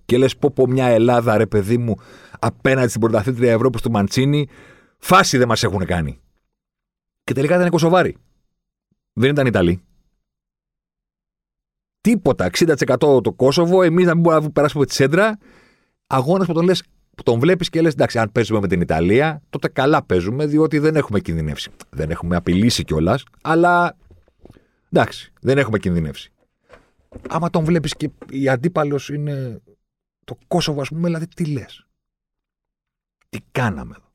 [0.06, 1.96] Και λες πω πω μια Ελλάδα, ρε παιδί μου,
[2.40, 4.48] απέναντι στην πρωταθλήτρια Ευρώπης του Μαντσίνη,
[4.98, 6.20] φάση δεν μας έχουν κάνει.
[7.24, 8.18] Και τελικά ήταν Κωσοβάροι.
[9.14, 9.82] Δεν ήταν Ιταλοί.
[12.02, 12.50] Τίποτα.
[12.58, 15.38] 60% το Κόσοβο, εμείς να μην μπορούμε να περάσουμε τη σέντρα.
[16.08, 16.84] Αγώνας που τον λες
[17.16, 20.80] που τον βλέπεις και λες: Εντάξει, αν παίζουμε με την Ιταλία, τότε καλά παίζουμε, διότι
[20.80, 21.72] δεν έχουμε κινδυνεύσει.
[21.90, 23.98] Δεν έχουμε απειλήσει κιόλας, αλλά
[24.92, 26.32] εντάξει, δεν έχουμε κινδυνεύσει.
[27.30, 29.62] Άμα τον βλέπεις και η αντίπαλος είναι
[30.24, 31.86] το Κόσοβο, ας πούμε, δηλαδή τι λες;
[33.30, 34.12] Τι κάναμε εδώ;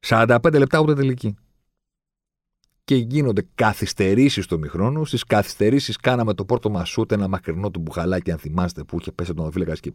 [0.00, 1.36] 45 λεπτά ούτε τελική.
[2.84, 5.04] Και γίνονται καθυστερήσεις στο μηχρόνο.
[5.04, 9.12] Στις καθυστερήσεις κάναμε το πόρτο μα ούτε ένα μακρινό του μπουχαλάκι, αν θυμάστε, που είχε
[9.12, 9.92] πέσει τον Φίλεκα και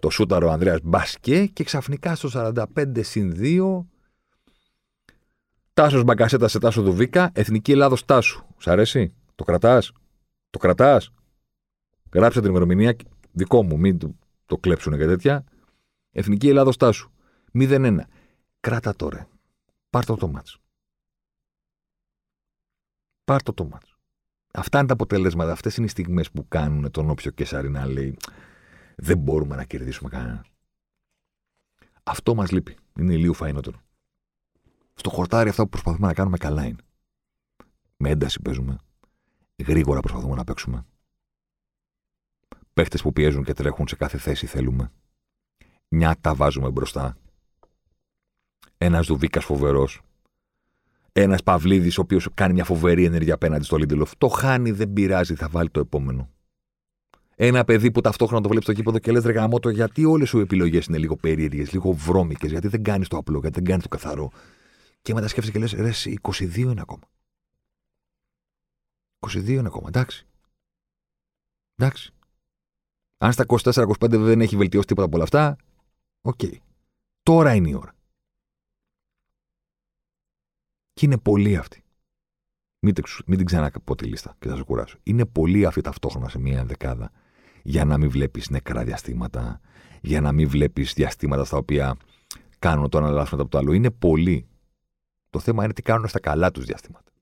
[0.00, 3.84] το σούταρο ο Ανδρέας Μπασκέ και ξαφνικά στο 45 συν 2
[5.74, 8.44] Τάσος Μπαγκασέτα σε Τάσο Δουβίκα, Εθνική Ελλάδος Τάσου.
[8.58, 9.92] Σ' αρέσει, το κρατάς,
[10.50, 11.12] το κρατάς;
[12.12, 12.96] Γράψε την ημερομηνία,
[13.32, 14.14] δικό μου, μην το,
[14.46, 15.44] το κλέψουν και τέτοια.
[16.10, 17.10] Εθνική Ελλάδος Τάσου.
[17.54, 17.98] 0-1.
[18.60, 19.28] Κράτα τώρα.
[19.90, 20.58] Πάρ' το μάτς.
[23.24, 23.96] Πάρ' το μάτς.
[24.52, 25.52] Αυτά είναι τα αποτελέσματα.
[25.52, 28.16] Αυτές είναι οι στιγμές που κάνουν τον όποιο Κεσάρι να λέει
[28.96, 30.44] δεν μπορούμε να κερδίσουμε κανέναν.
[32.02, 32.76] Αυτό μας λείπει.
[32.98, 33.80] Είναι λίγο φαϊνότερο.
[34.94, 36.82] Στο χορτάρι αυτό που προσπαθούμε να κάνουμε καλά είναι.
[37.96, 38.78] Με ένταση παίζουμε.
[39.66, 40.86] Γρήγορα προσπαθούμε να παίξουμε.
[42.72, 44.92] Παίχτες που πιέζουν και τρέχουν σε κάθε θέση θέλουμε.
[45.88, 47.16] Μια τα βάζουμε μπροστά.
[48.78, 50.00] Ένας Δουβίκας φοβερός.
[51.12, 54.16] Ένας Παυλίδης, ο οποίος κάνει μια φοβερή ενέργεια απέναντι στο Λίντελοφ.
[54.16, 56.30] Το χάνει, δεν πειράζει, θα βάλει το επόμενο.
[57.38, 60.34] Ένα παιδί που ταυτόχρονα το βλέπεις στο γήπεδο και λες: Ρε γαμώτο, γιατί όλες σου
[60.34, 63.82] οι επιλογές είναι λίγο περίεργες, λίγο βρώμικες, γιατί δεν κάνεις το απλό, γιατί δεν κάνεις
[63.82, 64.30] το καθαρό.
[65.02, 67.10] Και μετά σκέφτεσαι και λες: Ρε, 22 είναι ακόμα.
[69.18, 70.26] 22 είναι ακόμα, εντάξει.
[71.74, 72.12] Εντάξει.
[73.18, 75.56] Αν στα 24-25 δεν έχει βελτιώσει τίποτα από όλα αυτά,
[76.20, 76.40] OK.
[76.42, 76.56] Okay.
[77.22, 77.94] Τώρα είναι η ώρα.
[80.92, 81.84] Και είναι πολλοί αυτοί.
[82.78, 82.94] Μην,
[83.26, 84.98] μην την ξαναπώ τη λίστα και θα σου κουράσω.
[85.02, 87.12] Είναι πολλοί αυτοί ταυτόχρονα σε μία δεκάδα
[87.66, 89.60] για να μην βλέπεις νεκρά διαστήματα,
[90.00, 91.96] για να μην βλέπεις διαστήματα στα οποία
[92.58, 93.72] κάνουν το ένα λάθο από το άλλο.
[93.72, 94.46] Είναι πολύ.
[95.30, 97.12] Το θέμα είναι τι κάνουν στα καλά τους διαστήματα.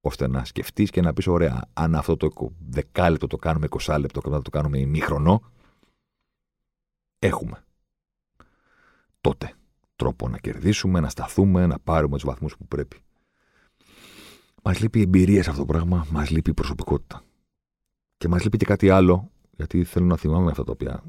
[0.00, 2.30] ώστε να σκεφτείς και να πεις: Ωραία, αν αυτό το
[2.68, 5.42] δεκάλεπτο το κάνουμε 20 λεπτό και μετά το κάνουμε ημίχρονο,
[7.18, 7.64] έχουμε
[9.20, 9.52] τότε
[9.96, 12.96] τρόπο να κερδίσουμε, να σταθούμε, να πάρουμε τους βαθμούς που πρέπει.
[14.62, 17.22] Μας λείπει η εμπειρία σε αυτό το πράγμα, μας λείπει η προσωπικότητα.
[18.18, 21.02] Και μας λείπει και κάτι άλλο, γιατί θέλω να θυμάμαι αυτά τα οποία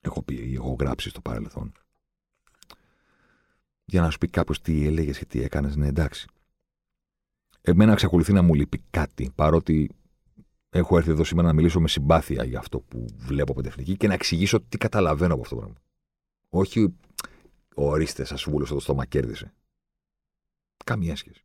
[0.00, 1.72] έχω πει ή έχω γράψει στο παρελθόν.
[3.84, 6.26] Για να σου πει κάποιος τι έλεγες και τι έκανες, ναι, εντάξει.
[7.60, 9.90] Εμένα εξακολουθεί να μου λείπει κάτι, παρότι
[10.70, 13.96] έχω έρθει εδώ σήμερα να μιλήσω με συμπάθεια για αυτό που βλέπω από την εθνική
[13.96, 15.80] και να εξηγήσω τι καταλαβαίνω από αυτό το πράγμα.
[16.48, 16.94] Όχι
[17.74, 19.52] ορίστε, σας βούλωσε το στόμα κέρδισε.
[20.84, 21.44] Καμία σχέση.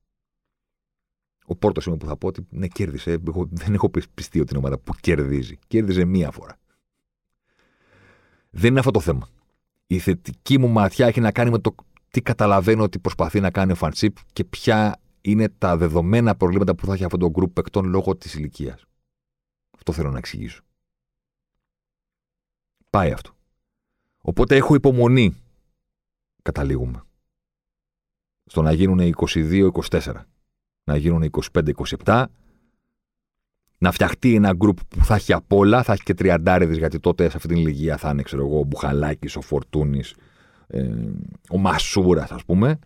[1.50, 3.12] Ο πρώτος είμαι που θα πω ότι ναι, κέρδισε.
[3.28, 5.58] Εγώ δεν έχω πιστεί ότι είναι ομάδα που κερδίζει.
[5.68, 6.60] Κέρδιζε μία φορά.
[8.50, 9.28] Δεν είναι αυτό το θέμα.
[9.88, 11.76] Η θετική μου ματιά έχει να κάνει με το
[12.10, 16.86] τι καταλαβαίνω ότι προσπαθεί να κάνει ο Φαντσίπ και ποια είναι τα δεδομένα προβλήματα που
[16.86, 18.86] θα έχει αυτό το γκρουπ παικτών λόγω της ηλικίας.
[19.76, 20.62] Αυτό θέλω να εξηγήσω.
[22.90, 23.32] Πάει αυτό.
[24.22, 25.36] Οπότε έχω υπομονή.
[26.42, 27.04] Καταλήγουμε.
[28.46, 30.24] Στο να γίνουν 22-24.
[30.90, 31.30] Να γίνουν
[32.04, 32.24] 25-27.
[33.78, 37.30] Να φτιαχτεί ένα γκρουπ που θα έχει απ' όλα, θα έχει και τριαντάριδες, γιατί τότε
[37.30, 40.16] σε αυτή την ηλικία θα είναι, ξέρω εγώ, ο Μπουχαλάκης, ο Φορτούνης,
[40.68, 40.90] ε,
[41.50, 42.80] ο Μασούρας, ας πούμε.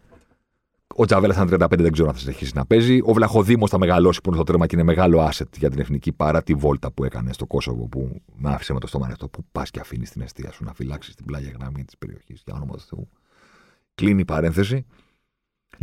[0.96, 3.00] Ο Τζαβέλας ήταν 35, δεν ξέρω αν θα συνεχίσει να παίζει.
[3.04, 6.12] Ο Βλαχοδήμος θα μεγαλώσει που είναι στο τρέμα και είναι μεγάλο asset για την εθνική
[6.12, 9.28] παρά τη βόλτα που έκανε στο Κόσοβο που με άφησε με το στόμα αυτό.
[9.28, 12.42] Που πας και αφήνεις την αιστεία σου να φυλάξεις την πλάγια γραμμή της περιοχής.
[12.46, 13.10] Για όνομα του Θεού.
[13.96, 14.86] Κλείνει η παρένθεση.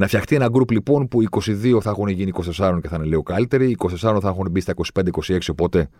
[0.00, 3.22] Να φτιαχτεί ένα γκρουπ λοιπόν που 22 θα έχουν γίνει 24 και θα είναι λίγο
[3.22, 5.90] καλύτεροι, 24 θα έχουν μπει στα 25-26 οπότε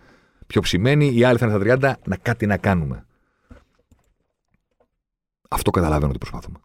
[0.47, 3.07] πιο ψημένοι, οι άλλοι θα είναι στα 30, να κάτι να κάνουμε.
[5.51, 6.59] Αυτό καταλαβαίνω ότι προσπάθουμε.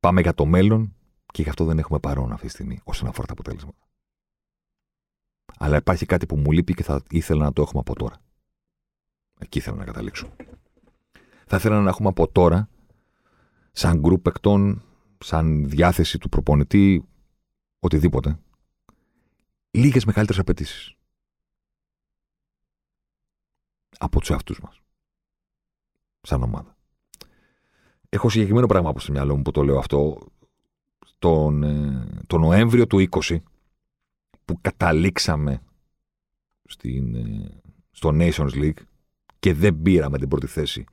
[0.00, 0.94] Πάμε για το μέλλον
[1.32, 3.78] και γι' αυτό δεν έχουμε παρόν αυτή τη στιγμή όσον αφορά τα αποτέλεσματα.
[5.58, 8.16] Αλλά υπάρχει κάτι που μου λείπει και θα ήθελα να το έχουμε από τώρα.
[9.38, 10.28] Εκεί ήθελα να καταλήξω.
[11.46, 12.68] Θα ήθελα να έχουμε από τώρα,
[13.76, 14.82] σαν γκρουπ παικτών,
[15.18, 17.04] σαν διάθεση του προπονητή,
[17.78, 18.38] οτιδήποτε,
[19.70, 20.94] λίγες μεγαλύτερες απαιτήσεις.
[23.98, 24.80] Από τους εαυτούς μας.
[26.20, 26.76] Σαν ομάδα.
[28.08, 30.26] Έχω συγκεκριμένο πράγμα από στο μυαλό μου που το λέω αυτό.
[31.18, 33.42] Τον, ε, τον Νοέμβριο του 20
[34.44, 35.62] που καταλήξαμε
[36.64, 37.60] στην, ε,
[37.90, 38.82] στο Nations League
[39.38, 40.84] και δεν πήραμε την πρώτη θέση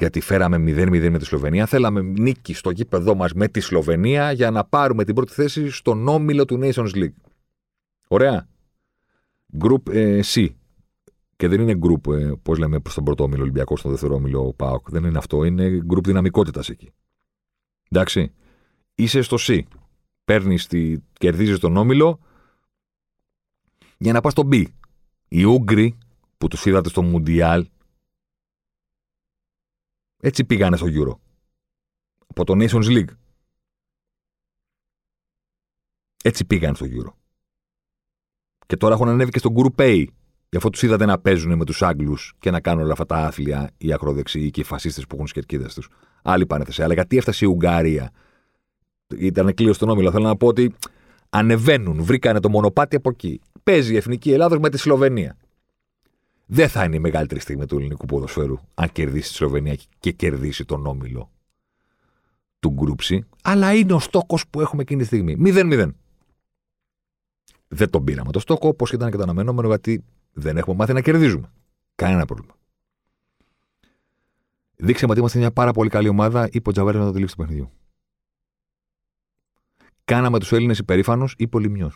[0.00, 1.66] γιατί φέραμε 0-0 με τη Σλοβενία.
[1.66, 6.08] Θέλαμε νίκη στο γήπεδό μας με τη Σλοβενία για να πάρουμε την πρώτη θέση στον
[6.08, 7.14] όμιλο του Nations League.
[8.08, 8.48] Ωραία.
[9.58, 10.48] Group ε, C.
[11.36, 14.90] Και δεν είναι group, ε, πώς λέμε, στον πρώτο όμιλο Ολυμπιακό, στον δεύτερο όμιλο ΠΑΟΚ.
[14.90, 15.44] Δεν είναι αυτό.
[15.44, 16.92] Είναι group δυναμικότητας εκεί.
[17.90, 18.32] Εντάξει.
[18.94, 19.60] Είσαι στο C.
[20.24, 20.96] Παίρνεις τη.
[21.12, 22.20] κερδίζεις τον όμιλο
[23.98, 24.64] για να πας στο B.
[25.28, 25.98] Οι Ούγγροι
[26.38, 27.66] που τους είδατε στο Μουντιάλ
[30.20, 31.18] έτσι πήγανε στο Euro.
[32.26, 33.10] Από το Nations League.
[36.22, 37.12] Έτσι πήγαν στο Euro.
[38.66, 40.06] Και τώρα έχουν ανέβει και στο Group A
[40.50, 43.16] Γι' αυτό τους είδατε να παίζουν με τους Άγγλους και να κάνουν όλα αυτά τα
[43.16, 45.88] άθλια οι ακροδεξιοί και οι φασίστες που έχουν στι κερκίδες τους.
[46.22, 46.82] Άλλη παρένθεση.
[46.82, 48.10] Αλλά γιατί έφτασε η Ουγγαρία.
[49.18, 50.10] Ήταν κλείω στον όμιλο.
[50.10, 50.74] Θέλω να πω ότι
[51.30, 53.40] ανεβαίνουν, βρήκανε το μονοπάτι από εκεί.
[53.62, 55.36] Παίζει η εθνική Ελλάδος με τη Σλοβενία.
[56.52, 60.64] Δεν θα είναι η μεγαλύτερη στιγμή του ελληνικού ποδοσφαίρου αν κερδίσει τη Σλοβενία και κερδίσει
[60.64, 61.30] τον όμιλο
[62.58, 63.26] του γκρούψη.
[63.42, 65.36] Αλλά είναι ο στόχος που έχουμε εκείνη τη στιγμή.
[65.44, 65.90] 0-0.
[67.68, 71.00] Δεν τον πήραμε το στόχο, όπως ήταν και το αναμενόμενο, γιατί δεν έχουμε μάθει να
[71.00, 71.52] κερδίζουμε.
[71.94, 72.54] Κανένα πρόβλημα.
[74.76, 77.40] Δείξαμε ότι είμαστε μια πάρα πολύ καλή ομάδα, είπε ο Τζαβέρ να το λήξει του
[77.40, 77.70] παιχνιδιού.
[80.04, 81.92] Κάναμε τους Έλληνες υπερήφανους, είπε ο Λιμιό.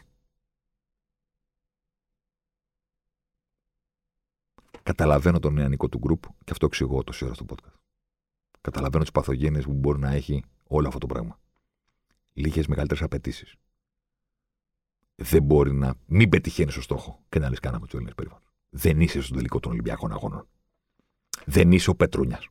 [4.84, 7.78] Καταλαβαίνω τον νεανικό του γκρουπ και αυτό εξηγώ τόση ώρα στο podcast.
[8.60, 11.40] Καταλαβαίνω τις παθογένειες που μπορεί να έχει όλο αυτό το πράγμα.
[12.32, 13.54] Λίγες μεγαλύτερες απαιτήσεις
[15.14, 18.44] δεν μπορεί να μην πετυχαίνει στο στόχο και να λες κάναμε του Έλληνες περίφανου.
[18.68, 20.48] Δεν είσαι στο τελικό των Ολυμπιακών Αγώνων.
[21.44, 22.48] Δεν είσαι ο Πετρούνιας.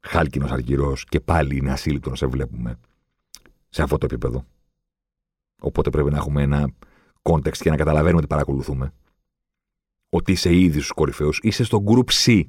[0.00, 2.78] Χάλκινος αργυρός και πάλι είναι ασύλληπτο να σε βλέπουμε
[3.68, 4.44] σε αυτό το επίπεδο.
[5.60, 6.70] Οπότε πρέπει να έχουμε ένα
[7.22, 8.92] context και να καταλαβαίνουμε ότι παρακολουθούμε.
[10.16, 12.42] Ότι είσαι ήδη στους κορυφαίους, είσαι στο group C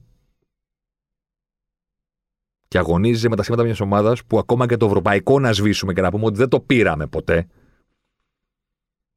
[2.67, 6.01] και αγωνίζεσαι με τα σήματα μιας ομάδας που ακόμα και το ευρωπαϊκό να σβήσουμε και
[6.01, 7.47] να πούμε ότι δεν το πήραμε ποτέ.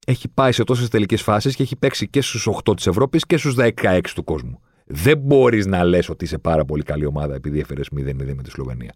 [0.06, 3.36] Έχει πάει σε τόσες τελικές φάσεις και έχει παίξει και στους 8 της Ευρώπης και
[3.36, 4.60] στους 16 του κόσμου.
[4.86, 8.50] Δεν μπορείς να λες ότι είσαι πάρα πολύ καλή ομάδα επειδή έφερες 0-0 με τη
[8.50, 8.94] Σλοβενία.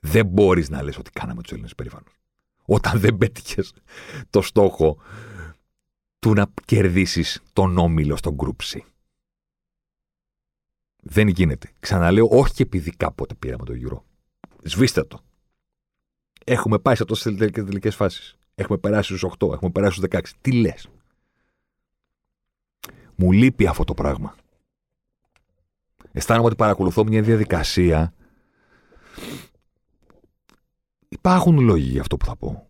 [0.00, 2.20] Δεν μπορείς να λες ότι κάναμε τους Έλληνες περήφανους.
[2.64, 3.72] Όταν δεν πέτυχες
[4.30, 4.98] το στόχο
[6.24, 8.80] του να κερδίσεις τον όμιλο στον Group
[11.02, 11.70] δεν γίνεται.
[11.80, 14.00] Ξαναλέω, όχι επειδή κάποτε πήραμε το Euro.
[14.62, 15.20] Σβήστε το.
[16.44, 18.36] Έχουμε πάει σε τόσες τελικέ φάσεις.
[18.54, 20.20] Έχουμε περάσει στους 8, έχουμε περάσει στους 16.
[20.40, 20.88] Τι λες;
[23.14, 24.36] Μου λείπει αυτό το πράγμα.
[26.12, 28.14] Αισθάνομαι ότι παρακολουθώ μια διαδικασία.
[31.08, 32.68] Υπάρχουν λόγοι για αυτό που θα πω.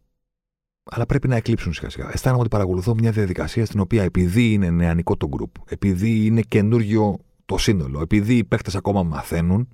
[0.85, 2.11] Αλλά πρέπει να εκλείψουν σιγά σιγά.
[2.12, 7.18] Αισθάνομαι ότι παρακολουθώ μια διαδικασία στην οποία επειδή είναι νεανικό το group, επειδή είναι καινούριο
[7.45, 8.01] το σύνολο.
[8.01, 9.68] Επειδή οι παίχτε ακόμα μαθαίνουν,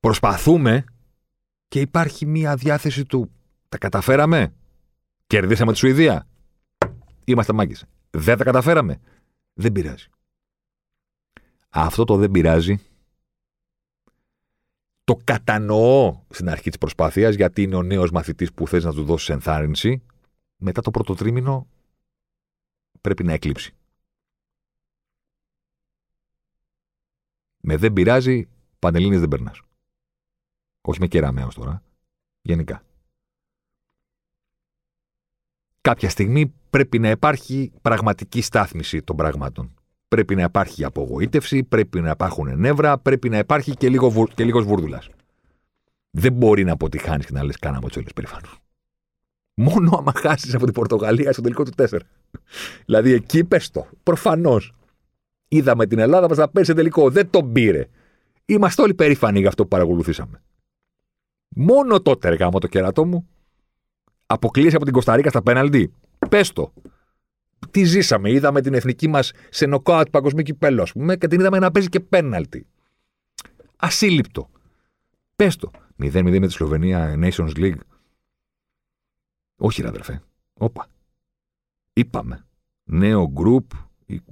[0.00, 0.84] προσπαθούμε
[1.68, 3.30] και υπάρχει μία διάθεση του.
[3.68, 4.54] Τα καταφέραμε;
[5.26, 6.28] Κερδίσαμε τη Σουηδία;
[7.24, 7.84] Είμαστε μάγκες.
[8.10, 9.00] Δεν τα καταφέραμε;
[9.52, 10.08] Δεν πειράζει.
[11.68, 12.80] Αυτό το δεν πειράζει.
[15.12, 19.04] Το κατανοώ στην αρχή της προσπάθειας γιατί είναι ο νέος μαθητής που θες να του
[19.04, 20.02] δώσεις ενθάρρυνση.
[20.56, 21.66] Μετά το πρώτο τρίμηνο
[23.00, 23.74] πρέπει να εκλείψει.
[27.60, 28.48] Με δεν πειράζει,
[28.78, 29.62] πανελίνε δεν περνάς.
[30.80, 31.82] Όχι με κεραμαίο τώρα.
[32.42, 32.84] Γενικά.
[35.80, 39.74] Κάποια στιγμή πρέπει να υπάρχει πραγματική στάθμιση των πραγμάτων.
[40.12, 44.64] Πρέπει να υπάρχει απογοήτευση, πρέπει να υπάρχουν νεύρα, πρέπει να υπάρχει και, λίγο, και λίγος
[44.64, 45.08] βούρδουλας.
[46.10, 48.58] Δεν μπορεί να αποτυχάνεις και να λες κάναμε τσόλε περήφανος.
[49.54, 51.98] Μόνο άμα χάσεις από την Πορτογαλία στο τελικό του 4.
[52.86, 53.86] δηλαδή εκεί πες το.
[54.02, 54.72] Προφανώς.
[55.48, 57.10] Είδαμε την Ελλάδα μας να παίρνει σε τελικό.
[57.10, 57.88] Δεν τον πήρε.
[58.44, 60.42] Είμαστε όλοι περήφανοι για αυτό που παρακολουθήσαμε.
[61.48, 63.28] Μόνο τότε, ρε το κερατό μου,
[64.26, 65.92] αποκλείεσαι από την Κωνσταντίνα στα πέναλτι.
[66.28, 66.72] Πες το.
[67.72, 71.58] Τι ζήσαμε, είδαμε την εθνική μας σε νοκάουτ παγκοσμίου κυπέλο, ας πούμε, και την είδαμε
[71.58, 72.66] να παίζει και πέναλτι.
[73.76, 74.50] Ασύλληπτο.
[75.36, 75.70] Πες το.
[76.02, 77.80] 0-0 με τη Σλοβενία Nations League.
[79.56, 80.22] Όχι, ρε αδερφέ.
[80.54, 80.86] Όπα.
[81.92, 82.44] Είπαμε.
[82.84, 83.70] Νέο γκρουπ,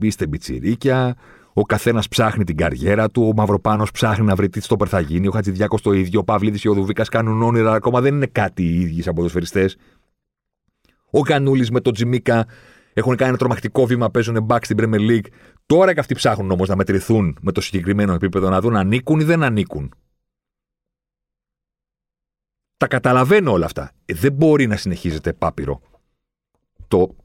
[0.00, 1.16] είστε μπιτσιρίκια,
[1.52, 5.26] ο καθένας ψάχνει την καριέρα του, ο Μαυροπάνος ψάχνει να βρει τι στο θα γίνει,
[5.26, 8.62] ο Χατζηδιάκος το ίδιο, ο Παυλίδη και ο Δουβίκα κάνουν όνειρα, ακόμα δεν είναι κάτι
[8.62, 9.76] οι ίδιοι σαν ποδοσφαιριστές.
[11.10, 12.46] Ο Κανούλης με τον Τζιμίκα
[12.92, 15.26] έχουν κάνει ένα τρομακτικό βήμα, παίζουν back στην Premier League.
[15.66, 19.20] Τώρα και αυτοί ψάχνουν όμως να μετρηθούν με το συγκεκριμένο επίπεδο, να δουν αν ανήκουν
[19.20, 19.94] ή δεν ανήκουν.
[22.76, 23.92] Τα καταλαβαίνω όλα αυτά.
[24.04, 25.80] Ε, δεν μπορεί να συνεχίζεται πάπυρο.
[26.88, 27.16] Το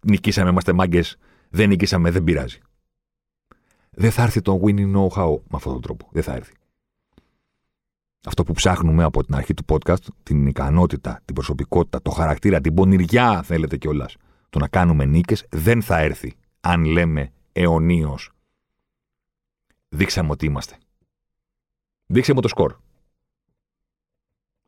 [0.00, 1.16] νικήσαμε, είμαστε μάγκες,
[1.50, 2.58] δεν νικήσαμε, δεν πειράζει.
[3.90, 6.08] Δεν θα έρθει το winning know-how με αυτόν τον τρόπο.
[6.12, 6.52] Δεν θα έρθει.
[8.26, 12.74] Αυτό που ψάχνουμε από την αρχή του podcast, την ικανότητα, την προσωπικότητα, το χαρακτήρα, την
[12.74, 14.16] πονηριά, θέλετε κιόλας,
[14.56, 18.30] το να κάνουμε νίκες, δεν θα έρθει αν λέμε αιωνίως.
[19.88, 20.76] Δείξαμε ότι είμαστε.
[22.06, 22.76] Δείξε μου το σκορ.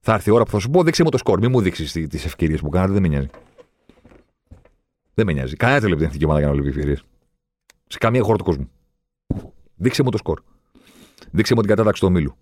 [0.01, 1.39] Θα έρθει η ώρα που θα σου πω, δείξε μου το σκορ.
[1.39, 3.28] Μην μου δείξεις τις ευκαιρίες που κάνατε, δεν με νοιάζει.
[5.14, 5.57] Δεν με νοιάζει.
[5.57, 7.05] Κανένα δεν εθνική ομάδα για να βλέπει ευκαιρίες.
[7.86, 8.70] Σε καμία χώρα του κόσμου.
[9.74, 10.43] Δείξε μου το σκορ.
[11.30, 12.36] Δείξε μου την κατάταξη του ομίλου.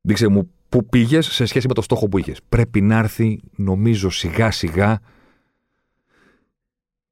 [0.00, 2.40] Δείξε μου πού πήγες σε σχέση με το στόχο που είχες.
[2.48, 5.00] Πρέπει να έρθει, νομίζω, σιγά σιγά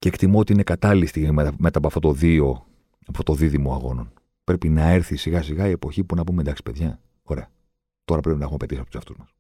[0.07, 2.67] και εκτιμώ ότι είναι κατάλληλη στιγμή μετά από αυτό το δύο,
[3.07, 4.13] από το δίδυμο αγώνων.
[4.45, 7.51] Πρέπει να έρθει σιγά σιγά η εποχή που να πούμε εντάξει, παιδιά, ωραία.
[8.05, 9.35] Τώρα πρέπει να έχουμε πετύχει από τους εαυτούς μας.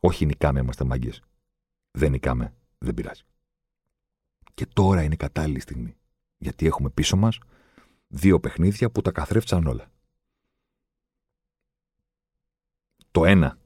[0.00, 1.22] Όχι νικάμε, είμαστε μάγκες.
[1.90, 3.22] Δεν νικάμε, δεν πειράζει.
[4.54, 5.96] Και τώρα είναι κατάλληλη στιγμή.
[6.38, 7.38] Γιατί έχουμε πίσω μας
[8.06, 9.90] δύο παιχνίδια που τα καθρέφτησαν όλα.
[13.10, 13.58] Το ένα.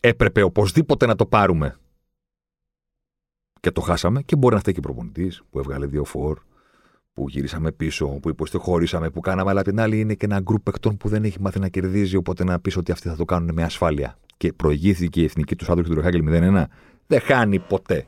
[0.00, 1.78] Έπρεπε οπωσδήποτε να το πάρουμε.
[3.60, 6.38] Και το χάσαμε και μπορεί να φταίει και προπονητής που έβγαλε δύο φορ,
[7.12, 9.50] που γυρίσαμε πίσω, που υποστηχώρησαμε, που κάναμε.
[9.50, 12.16] Αλλά την άλλη είναι και ένα γκρουπ παιχτών που δεν έχει μάθει να κερδίζει.
[12.16, 14.18] Οπότε να πεις ότι αυτοί θα το κάνουν με ασφάλεια.
[14.36, 16.64] Και προηγήθηκε η εθνική του άντρου του Ροχάγκελ 0-1.
[17.06, 18.06] Δεν χάνει ποτέ.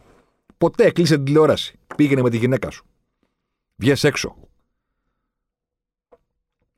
[0.59, 1.79] Ποτέ κλείσε την τηλεόραση.
[1.97, 2.85] Πήγαινε με τη γυναίκα σου.
[3.77, 4.37] Βγες έξω.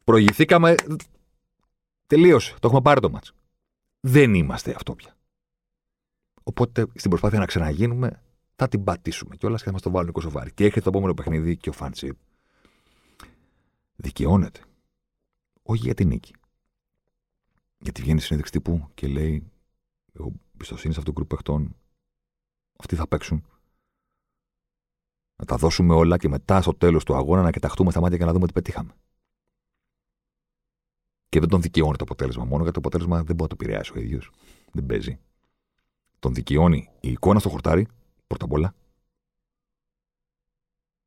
[0.04, 0.74] Προηγηθήκαμε.
[2.06, 2.52] Τελείωσε.
[2.52, 3.32] Το έχουμε πάρει το μάτς.
[4.00, 5.16] Δεν είμαστε αυτό πια.
[6.42, 8.22] Οπότε στην προσπάθεια να ξαναγίνουμε
[8.56, 10.52] θα την πατήσουμε κιόλας και θα μας το βάλουν κοσοβάρι.
[10.52, 12.16] Και έρχεται το επόμενο παιχνίδι και ο Φάντσιπ
[13.96, 14.60] δικαιώνεται.
[15.62, 16.34] Όχι για την νίκη.
[17.78, 19.50] Γιατί βγαίνει συνέντευξη τύπου και λέει:
[20.12, 21.76] Εγώ πιστοσύνη σε αυτό το γκρουπ παιχτών.
[22.78, 23.44] Αυτοί θα παίξουν
[25.36, 28.24] να τα δώσουμε όλα και μετά στο τέλος του αγώνα να κοιταχτούμε στα μάτια και
[28.24, 28.94] να δούμε τι πετύχαμε.
[31.28, 33.92] Και δεν τον δικαιώνει το αποτέλεσμα μόνο, γιατί το αποτέλεσμα δεν μπορεί να το επηρεάσει
[33.96, 34.30] ο ίδιος.
[34.72, 35.18] Δεν παίζει.
[36.18, 37.86] Τον δικαιώνει η εικόνα στο χορτάρι,
[38.32, 38.74] πρώτα απ' όλα.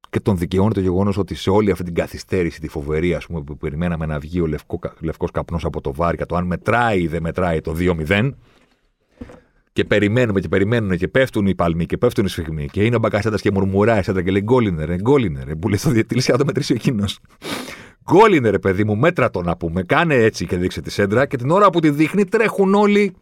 [0.10, 3.42] Και τον δικαιώνει το γεγονός ότι σε όλη αυτή την καθυστέρηση, τη φοβερή, ας πούμε,
[3.42, 4.46] που περιμέναμε να βγει ο
[5.00, 8.32] λευκό καπνός από το βάρκα, το αν μετράει ή δεν μετράει το 2-0,
[9.74, 12.66] και περιμένουμε και περιμένουν και πέφτουν οι παλμοί και πέφτουν οι σφιγμοί.
[12.66, 15.56] Και είναι ο Μπακασέτας και μουρμουράει σέντρα και λέει γκόλινερ, γκόλινερ.
[15.56, 17.20] Που λέει στο διετήλυση να το μετρήσει ο εκείνος.
[18.12, 19.84] Γκόλινερ, παιδί μου, μέτρα το να πούμε.
[19.84, 23.16] Κάνε έτσι και δείξε τη σέντρα και την ώρα που τη δείχνει τρέχουν όλοι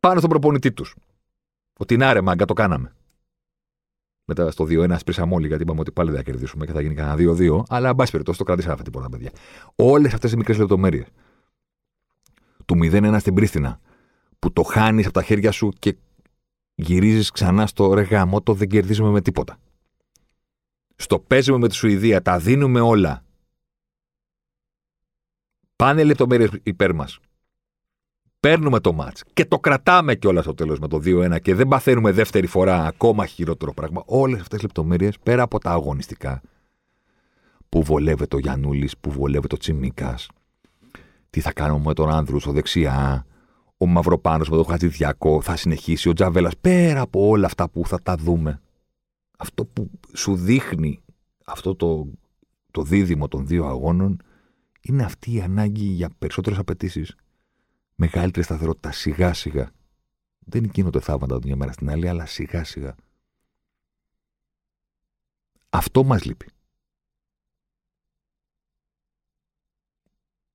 [0.00, 0.96] πάνω στον προπονητή τους.
[1.78, 2.94] Ότι να ρε, μάγκα, το κάναμε.
[4.24, 6.94] Μετά στο 2-1 σπίσαμε όλοι γιατί είπαμε ότι πάλι δεν θα κερδίσουμε και θα γίνει
[6.94, 7.62] κανένα 2-2.
[7.68, 9.30] Αλλά, εν πάση περιπτώσει, το κρατήσαμε αυτή την πόρτα, παιδιά.
[9.74, 11.06] Όλες αυτές οι μικρές λεπτομέρειες
[12.64, 13.80] του 0-1 στην Πρίστινα
[14.38, 15.96] που το χάνεις από τα χέρια σου και
[16.74, 19.58] γυρίζεις ξανά στο ρε το δεν κερδίζουμε με τίποτα.
[20.96, 23.24] Στο παίζουμε με τη Σουηδία, τα δίνουμε όλα.
[25.76, 27.18] Πάνε λεπτομέρειες υπέρ μας.
[28.46, 32.12] Παίρνουμε το μάτ και το κρατάμε κιόλας στο τέλος με το 2-1 και δεν παθαίνουμε
[32.12, 34.02] δεύτερη φορά ακόμα χειρότερο πράγμα.
[34.06, 36.40] Όλες αυτές τις λεπτομέρειες πέρα από τα αγωνιστικά
[37.68, 40.28] που βολεύεται ο Γιανούλη, που βολεύεται ο Τσιμίκας,
[41.30, 43.26] τι θα κάνουμε με τον Άνδρου στο δεξιά,
[43.76, 46.56] ο Μαυροπάνος με τον Χατζηδιακό, θα συνεχίσει ο Τζαβέλας.
[46.60, 48.60] Πέρα από όλα αυτά που θα τα δούμε,
[49.38, 51.00] αυτό που σου δείχνει
[51.44, 52.06] αυτό το,
[52.70, 54.22] το δίδυμο των δύο αγώνων
[54.80, 57.16] είναι αυτή η ανάγκη για περισσότερες απαιτήσεις,
[57.96, 59.70] μεγαλύτερη σταθερότητα σιγά σιγά.
[60.38, 62.94] Δεν γίνονται θαύματα την μια μέρα στην άλλη, αλλά σιγά σιγά.
[65.68, 66.46] Αυτό μας λείπει.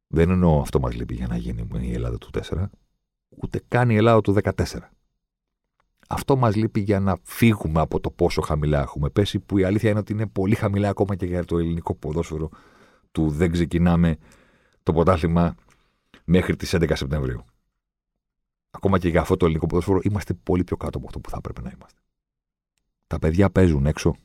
[0.07, 2.65] Δεν εννοώ αυτό μας λείπει για να γίνει η Ελλάδα του 4,
[3.29, 4.63] ούτε καν η Ελλάδα του 14.
[6.07, 9.89] Αυτό μας λείπει για να φύγουμε από το πόσο χαμηλά έχουμε πέσει, που η αλήθεια
[9.89, 12.49] είναι ότι είναι πολύ χαμηλά ακόμα και για το ελληνικό ποδόσφαιρο
[13.11, 14.17] του δεν ξεκινάμε
[14.83, 15.55] το πρωτάθλημα
[16.31, 17.45] μέχρι τις 11 Σεπτεμβρίου.
[18.71, 21.37] Ακόμα και για αυτό το ελληνικό ποδόσφαιρο είμαστε πολύ πιο κάτω από αυτό που θα
[21.37, 21.99] έπρεπε να είμαστε.
[23.07, 24.15] Τα παιδιά παίζουν έξω.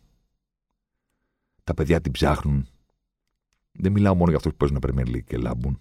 [1.64, 2.68] Τα παιδιά την ψάχνουν.
[3.72, 5.80] Δεν μιλάω μόνο για αυτούς που παίζουν Premier League και λάμπουν.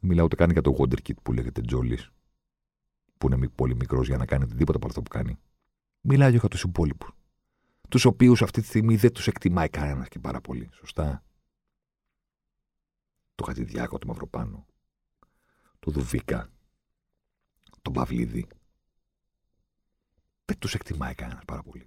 [0.00, 2.10] Δεν μιλάω ούτε καν για το Wonderkid που λέγεται Τζόλις,
[3.18, 5.38] που είναι πολύ μικρός για να κάνει οτιδήποτε από αυτό που κάνει.
[6.00, 7.10] Μιλάω για τους υπόλοιπους.
[7.88, 10.68] Τους οποίους αυτή τη στιγμή δεν τους εκτιμάει κανένας και πάρα πολύ.
[10.72, 11.22] Σωστά.
[13.38, 14.66] Το Χατζηδιάκο, το Μαυροπάνο,
[15.78, 16.50] το Δουβίκα,
[17.82, 18.46] τον Παυλίδη.
[20.44, 21.86] Δεν τους εκτιμάει κανένας πάρα πολύ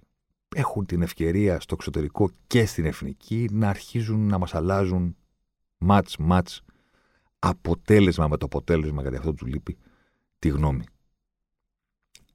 [0.54, 5.16] έχουν την ευκαιρία στο εξωτερικό και στην εθνική να αρχίζουν να μας αλλάζουν
[5.78, 6.62] μάτς, μάτς,
[7.38, 9.76] αποτέλεσμα με το αποτέλεσμα, γιατί αυτό τους λείπει,
[10.38, 10.84] τη γνώμη.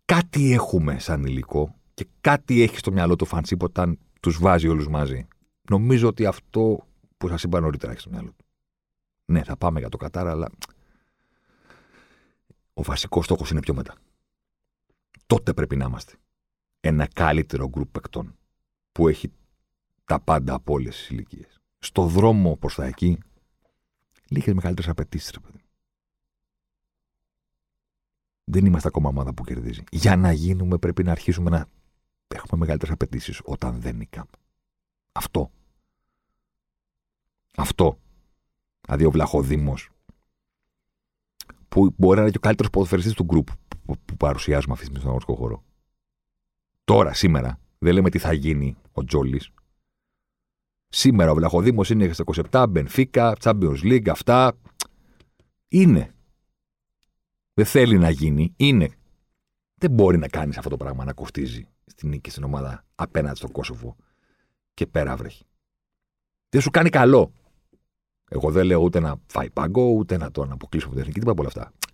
[0.05, 4.87] Κάτι έχουμε σαν υλικό και κάτι έχει στο μυαλό του Φαντσίπ όταν τους βάζει όλους
[4.87, 5.27] μαζί.
[5.69, 6.87] Νομίζω ότι αυτό
[7.17, 8.45] που σας είπα νωρίτερα έχει στο μυαλό του.
[9.29, 10.49] Ναι, θα πάμε για το Κατάρα, αλλά
[12.73, 13.95] ο βασικός στόχος είναι πιο μετά.
[15.25, 16.15] Τότε πρέπει να είμαστε
[16.79, 18.37] ένα καλύτερο γκρουπ παικτών
[18.91, 19.31] που έχει
[20.05, 21.59] τα πάντα από όλες τις ηλικίες.
[21.79, 23.17] Στο δρόμο προς τα εκεί,
[24.29, 25.61] λίγες μεγαλύτερες απαιτήσεις, ρε παιδί.
[28.43, 29.83] Δεν είμαστε ακόμα ομάδα που κερδίζει.
[29.91, 31.67] Για να γίνουμε, πρέπει να αρχίσουμε να
[32.27, 34.31] έχουμε μεγαλύτερες απαιτήσεις όταν δεν νικάμε.
[35.11, 35.51] Αυτό.
[37.57, 37.99] Αυτό.
[38.87, 39.89] Δηλαδή ο Βλαχοδήμος,
[41.67, 43.47] που μπορεί να είναι και ο καλύτερος ποδοσφαιριστής του γκρουπ
[44.05, 45.63] που παρουσιάζουμε αυτή τη στιγμή στον αγροτικό χώρο.
[46.83, 47.59] Τώρα, σήμερα.
[47.77, 49.49] Δεν λέμε τι θα γίνει ο Τζόλης.
[50.87, 54.57] Σήμερα ο Βλαχοδήμος είναι στα 27, Μπενφίκα, Champions League, αυτά.
[55.67, 56.13] Είναι.
[57.53, 58.53] Δεν θέλει να γίνει.
[58.55, 58.89] Είναι.
[59.75, 63.49] Δεν μπορεί να κάνεις αυτό το πράγμα να κοστίζει στην νίκη στην ομάδα απέναντι στο
[63.51, 63.95] Κόσοβο
[64.73, 65.45] και πέρα βρέχει.
[66.49, 67.33] Δεν σου κάνει καλό.
[68.29, 71.41] Εγώ δεν λέω ούτε να φάει πάγκο, ούτε να τον αποκλείσω από την εθνική, τίποτα
[71.41, 71.87] από όλα αυτά.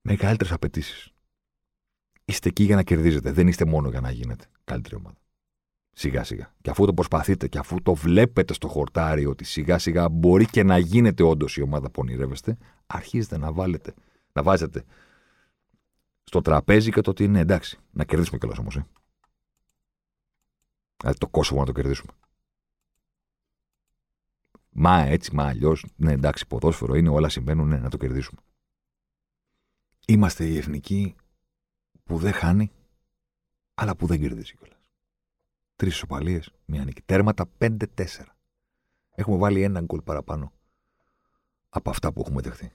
[0.00, 1.14] Μεγαλύτερες απαιτήσεις
[2.24, 3.32] είστε εκεί για να κερδίζετε.
[3.32, 5.16] Δεν είστε μόνο για να γίνετε καλύτερη ομάδα.
[5.92, 6.54] Σιγά σιγά.
[6.60, 10.62] Και αφού το προσπαθείτε και αφού το βλέπετε στο χορτάρι ότι σιγά σιγά μπορεί και
[10.62, 13.94] να γίνετε όντως η ομάδα που ονειρεύεστε, αρχίζετε να βάλετε,
[14.32, 14.84] να βάζετε
[16.24, 17.78] στο τραπέζι και το ότι είναι εντάξει.
[17.90, 18.76] Να κερδίσουμε κιόλας όμως.
[18.76, 18.86] Ε.
[20.96, 22.12] Δηλαδή το Κόσοβο να το κερδίσουμε.
[24.76, 25.86] Μα έτσι, μα αλλιώς.
[25.96, 28.40] Ναι, εντάξει, ποδόσφαιρο είναι, όλα συμβαίνουν, ναι, να το κερδίσουμε.
[30.06, 31.14] Είμαστε η εθνική
[32.04, 32.70] που δεν χάνει,
[33.74, 34.90] αλλά που δεν κερδίζει κιόλας.
[35.76, 37.02] Τρεις ισοπαλίες, μία νίκη.
[37.02, 37.76] Τέρματα 5-4.
[39.14, 40.52] Έχουμε βάλει ένα γκολ παραπάνω
[41.68, 42.72] από αυτά που έχουμε δεχθεί.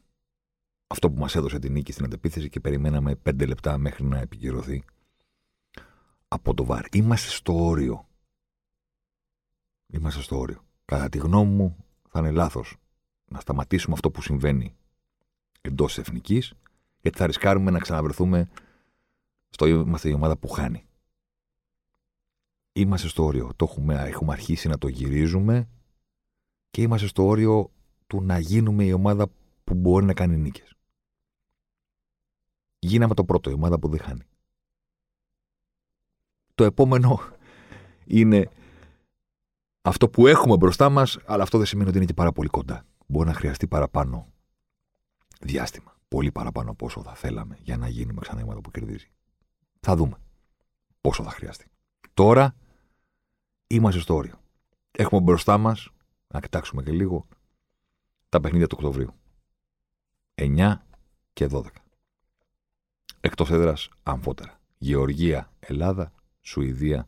[0.88, 4.84] Αυτό που μας έδωσε την νίκη στην αντεπίθεση και περιμέναμε 5 λεπτά μέχρι να επικυρωθεί
[6.28, 6.96] από το βάρ.
[6.96, 8.08] Είμαστε στο όριο.
[9.88, 10.64] Είμαστε στο όριο.
[10.86, 12.78] Κατά τη γνώμη μου, θα είναι λάθος
[13.26, 14.76] να σταματήσουμε αυτό που συμβαίνει
[15.62, 16.54] εντός εθνικής,
[17.02, 18.50] γιατί θα ρισκάρουμε να ξαναβρεθούμε
[19.50, 20.84] στο είμαστε η ομάδα που χάνει.
[22.74, 23.50] Είμαστε στο όριο.
[23.56, 25.70] Το έχουμε, έχουμε αρχίσει να το γυρίζουμε
[26.72, 27.72] και είμαστε στο όριο
[28.08, 29.28] του να γίνουμε η ομάδα
[29.64, 30.74] που μπορεί να κάνει νίκες.
[32.80, 34.24] Γίναμε το πρώτο, η ομάδα που δεν χάνει.
[36.56, 37.20] Το επόμενο
[38.06, 38.50] είναι
[39.82, 42.86] αυτό που έχουμε μπροστά μας, αλλά αυτό δεν σημαίνει ότι είναι και πάρα πολύ κοντά.
[43.08, 44.28] Μπορεί να χρειαστεί παραπάνω
[45.40, 45.98] διάστημα.
[46.08, 49.12] Πολύ παραπάνω από όσο θα θέλαμε για να γίνουμε ξανά η ομάδα που κερδίζει.
[49.80, 50.18] Θα δούμε
[51.02, 51.68] πόσο θα χρειαστεί.
[52.14, 52.56] Τώρα
[53.68, 54.40] είμαστε στο όριο.
[54.92, 55.90] Έχουμε μπροστά μας,
[56.28, 57.28] να κοιτάξουμε και λίγο,
[58.30, 59.14] τα παιχνίδια του Οκτωβρίου.
[60.36, 60.76] 9
[61.34, 61.64] και 12.
[63.22, 64.60] Εκτός έδρας αμφότερα.
[64.78, 67.06] Γεωργία, Ελλάδα, Σουηδία,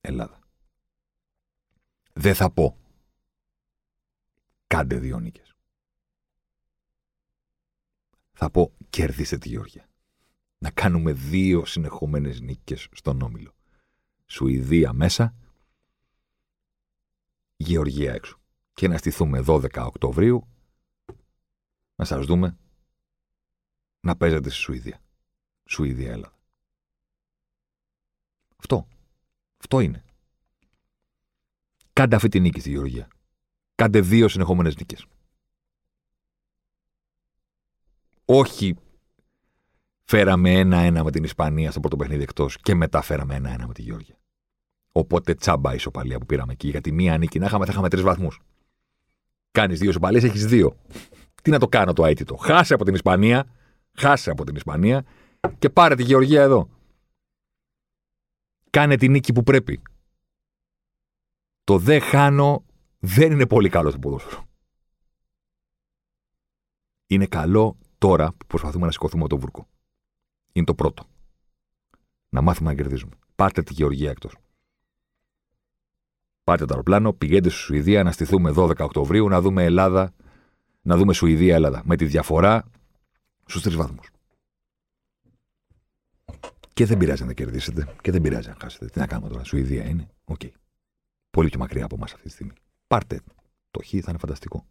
[0.00, 0.38] Ελλάδα.
[2.16, 2.78] Δεν θα πω
[4.66, 5.54] κάντε δύο νίκες.
[8.32, 9.88] Θα πω κερδίστε τη Γεωργία.
[10.58, 13.54] Να κάνουμε δύο συνεχόμενες νίκες στον Όμιλο.
[14.26, 15.34] Σουηδία μέσα,
[17.56, 18.38] Γεωργία έξω.
[18.72, 20.48] Και να στηθούμε 12 Οκτωβρίου
[21.96, 22.58] να σας δούμε
[24.00, 25.00] να παίζετε στη Σουηδία.
[25.64, 26.38] Σουηδία, Ελλάδα.
[28.56, 28.88] Αυτό.
[29.58, 30.03] Αυτό είναι.
[31.94, 33.08] Κάντε αυτή τη νίκη στη Γεωργία.
[33.74, 35.06] Κάντε δύο συνεχόμενες νίκες.
[38.24, 38.76] Όχι
[40.04, 43.82] φέραμε ένα-ένα με την Ισπανία στο πρώτο παιχνίδι εκτός και μετά φέραμε ένα-ένα με τη
[43.82, 44.18] Γεωργία.
[44.92, 46.68] Οπότε τσάμπα η ισοπαλία που πήραμε εκεί.
[46.68, 48.40] Γιατί μία νίκη να είχαμε, θα είχαμε τρεις βαθμούς.
[49.50, 50.76] Κάνεις δύο ισοπαλίες, έχεις δύο.
[51.42, 52.36] Τι να το κάνω το αίτητο.
[52.36, 53.46] Χάσε από την Ισπανία,
[53.92, 55.04] χάσε από την Ισπανία
[55.58, 56.68] και πάρε τη Γεωργία εδώ.
[58.70, 59.82] Κάνε τη νίκη που πρέπει.
[61.64, 62.64] Το δε χάνω
[62.98, 64.44] δεν είναι πολύ καλό στο ποδόσφαιρο.
[67.06, 69.68] Είναι καλό τώρα που προσπαθούμε να σηκωθούμε το βούρκο.
[70.52, 71.06] Είναι το πρώτο.
[72.28, 73.16] Να μάθουμε να κερδίζουμε.
[73.34, 74.36] Πάρτε τη Γεωργία εκτός.
[76.44, 80.14] Πάρτε το αεροπλάνο, πηγαίνετε στη Σουηδία να στηθούμε 12 Οκτωβρίου να δούμε Ελλάδα,
[80.82, 81.82] να δούμε Σουηδία-Ελλάδα.
[81.84, 82.70] Με τη διαφορά
[83.46, 84.08] στους τρεις βαθμούς.
[86.72, 88.86] Και δεν πειράζει να κερδίσετε και δεν πειράζει να χάσετε.
[88.86, 90.08] Τι να κάνουμε τώρα, Σουηδία είναι.
[90.24, 90.40] OK.
[90.44, 90.63] Okay.
[91.34, 92.52] Πολύ πιο μακριά από εμάς αυτή τη στιγμή.
[92.86, 93.20] Πάρτε
[93.70, 94.66] το Χ, θα είναι φανταστικό.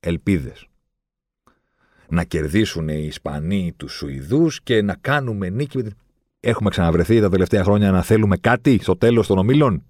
[0.00, 0.66] Ελπίδες.
[2.08, 5.84] Να κερδίσουν οι Ισπανοί τους Σουηδούς και να κάνουμε νίκη.
[6.40, 9.84] Έχουμε ξαναβρεθεί τα τελευταία χρόνια να θέλουμε κάτι στο τέλος των ομίλων;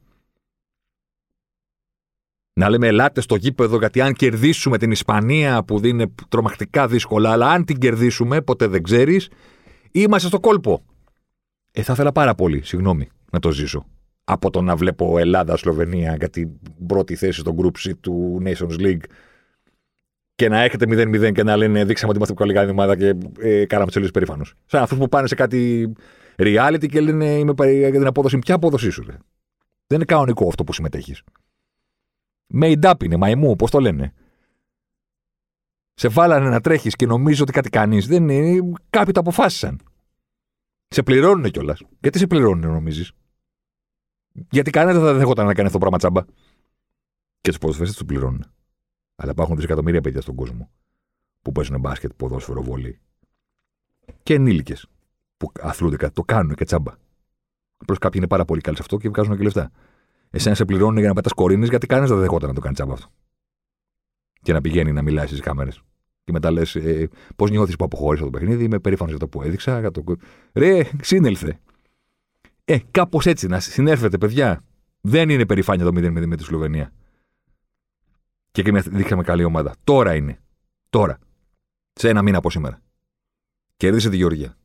[2.52, 7.50] Να λέμε ελάτε στο γήπεδο γιατί αν κερδίσουμε την Ισπανία που είναι τρομακτικά δύσκολα, αλλά
[7.50, 9.28] αν την κερδίσουμε, ποτέ δεν ξέρεις,
[9.90, 10.84] είμαστε στο κόλπο.
[11.72, 13.86] Ε, θα ήθελα πάρα πολύ, συγγνώμη, να το ζήσω.
[14.24, 16.50] Από το να βλέπω Ελλάδα-Σλοβενία για την
[16.86, 19.04] πρώτη θέση στο group sheet του Nations League
[20.34, 23.66] και να έχετε 0-0 και να λένε δείξαμε ότι είμαστε πολύ καλή ομάδα και ε,
[23.66, 24.44] κάναμε του περήφανου.
[24.66, 25.92] Σαν αυτούς που πάνε σε κάτι
[26.36, 28.38] reality και λένε είμαι για την απόδοση.
[28.38, 29.16] Ποια απόδοσή σου, ρε;
[29.86, 31.22] Δεν είναι κανονικό αυτό που συμμετέχεις.
[32.60, 34.12] Made up είναι, μαϊμού, πώς το λένε.
[35.94, 38.06] Σε βάλανε να τρέχεις και νομίζω ότι κάτι κάνεις.
[38.06, 38.72] Δεν είναι.
[38.90, 39.80] Κάποιοι το αποφάσισαν.
[40.88, 41.82] Σε πληρώνουν κιόλας.
[42.00, 43.12] Γιατί σε πληρώνουν, νομίζεις;
[44.50, 46.22] Γιατί κανένα δεν θα δεχόταν να κάνει αυτό το πράγμα τσάμπα.
[47.40, 48.44] Και του ποδοσφαίρες του πληρώνουν.
[49.16, 50.70] Αλλά υπάρχουν δισεκατομμύρια παιδιά στον κόσμο
[51.42, 53.00] που παίζουν μπάσκετ, ποδόσφαιρο, βολή.
[54.22, 54.86] Και ενήλικες
[55.36, 56.92] που αθλούνται κάτι, το κάνουν και τσάμπα.
[57.76, 59.70] Απλώς κάποιοι είναι πάρα πολύ καλοί σε αυτό και βγάζουν και λεφτά.
[60.30, 62.92] Εσένα σε πληρώνουν για να πετά κορίνες, γιατί κανένας δεν δεχόταν να το κάνει τσάμπα
[62.92, 63.08] αυτό.
[64.42, 65.82] Και να πηγαίνει να μιλάει στις κάμερες.
[66.24, 69.42] Και μετά λες, ε, πώς νιώθεις που αποχώρησα το παιχνίδι, είμαι περήφανος για το που
[69.42, 69.80] έδειξα.
[69.80, 70.04] Για το...
[70.52, 71.60] Ρε, σύνελθε.
[72.64, 74.64] Ε, κάπως έτσι να συνέρθετε, παιδιά.
[75.00, 76.92] Δεν είναι περηφάνεια το 0-0 με τη Σλοβενία.
[78.50, 79.74] Και και δείξαμε καλή ομάδα.
[79.84, 80.38] Τώρα είναι.
[80.90, 81.18] Τώρα.
[81.92, 82.82] Σε ένα μήνα από σήμερα.
[83.76, 84.56] Κέρδισε τη Γεωργία.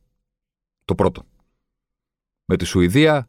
[0.84, 1.22] Το πρώτο.
[2.44, 3.28] Με τη Σουηδία,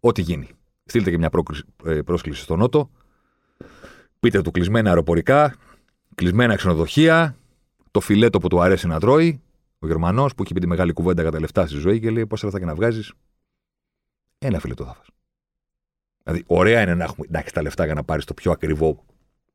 [0.00, 0.48] ό,τι γίνει.
[0.84, 1.30] Στείλτε και μια
[1.84, 2.90] ε, πρόσκληση στο Νότο.
[4.20, 5.56] Πείτε του κλεισμένα αεροπορικά,
[6.14, 7.36] κλεισμένα ξενοδοχεία,
[7.90, 9.40] το φιλέτο που του αρέσει να τρώει.
[9.78, 12.26] Ο Γερμανός που έχει πει τη μεγάλη κουβέντα για τα λεφτά στη ζωή και λέει
[12.26, 13.12] πόσα λεφτά και να βγάζεις.
[14.42, 15.06] Ένα φιλέτο θα φας.
[16.22, 19.04] Δηλαδή, ωραία είναι να, έχουμε, να έχει τα λεφτά για να πάρεις το πιο ακριβό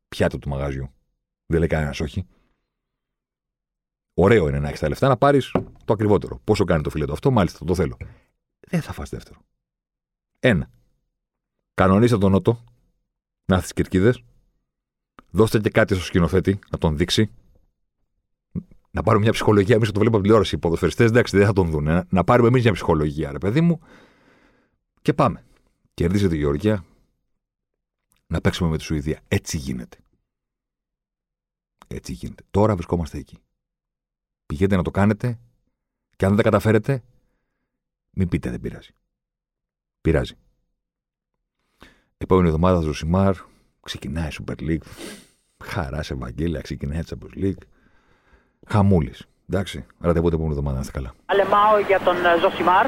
[0.07, 0.93] πιάτο του μαγαζιού.
[1.45, 2.27] Δεν λέει κανένας όχι.
[4.13, 5.51] Ωραίο είναι να έχεις τα λεφτά να πάρεις
[5.85, 6.39] το ακριβότερο.
[6.43, 7.97] Πόσο κάνει το φιλέτο αυτό, μάλιστα το θέλω.
[8.59, 9.39] Δεν θα φας δεύτερο.
[10.39, 10.69] Ένα.
[11.73, 12.63] Κανονίστε τον Νότο
[13.45, 14.23] να έρθεις κερκίδες.
[15.31, 17.31] Δώστε και κάτι στο σκηνοθέτη να τον δείξει.
[18.91, 19.75] Να πάρουμε μια ψυχολογία.
[19.75, 20.55] Εμείς το βλέπουμε από τηλεόραση.
[20.55, 22.05] Οι ποδοσφαιριστές εντάξει δεν θα τον δουν.
[22.09, 23.79] Να πάρουμε εμείς μια ψυχολογία, ρε παιδί μου.
[25.05, 25.43] Και πάμε.
[25.93, 26.85] Κερδίζει τη Γεωργία.
[28.27, 29.19] Να παίξουμε με τη Σουηδία.
[29.27, 29.97] Έτσι γίνεται.
[31.87, 32.43] Έτσι γίνεται.
[32.51, 33.37] Τώρα βρισκόμαστε εκεί.
[34.45, 35.39] Πηγαίνετε να το κάνετε
[36.15, 37.03] και αν δεν τα καταφέρετε,
[38.11, 38.91] μην πείτε δεν πειράζει.
[40.01, 40.35] Πειράζει.
[42.17, 43.35] Επόμενη εβδομάδα Ζοσιμάρ,
[43.81, 44.85] ξεκινάει η Super League.
[45.63, 47.63] Χαράς ευαγγέλια, ξεκινάει η Champions League.
[48.67, 49.27] Χαμούλης.
[49.49, 51.13] Εντάξει, ραντεβού επόμενη εβδομάδα, να είστε καλά.
[51.25, 52.87] Αλεμάο για τον ε, Ζοσιμάρ.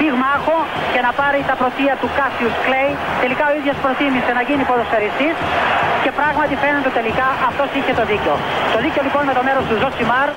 [0.00, 0.56] πυγμάχο
[0.92, 2.92] και να πάρει τα πρωτεία του Κάσιους Κλέη.
[3.22, 5.36] Τελικά ο ίδιος προτίμησε να γίνει ποδοσφαιριστής
[6.04, 8.34] και πράγματι φαίνεται τελικά αυτός είχε το δίκιο.
[8.74, 10.30] Το δίκιο λοιπόν με το μέρος του Ζοσιμάρ.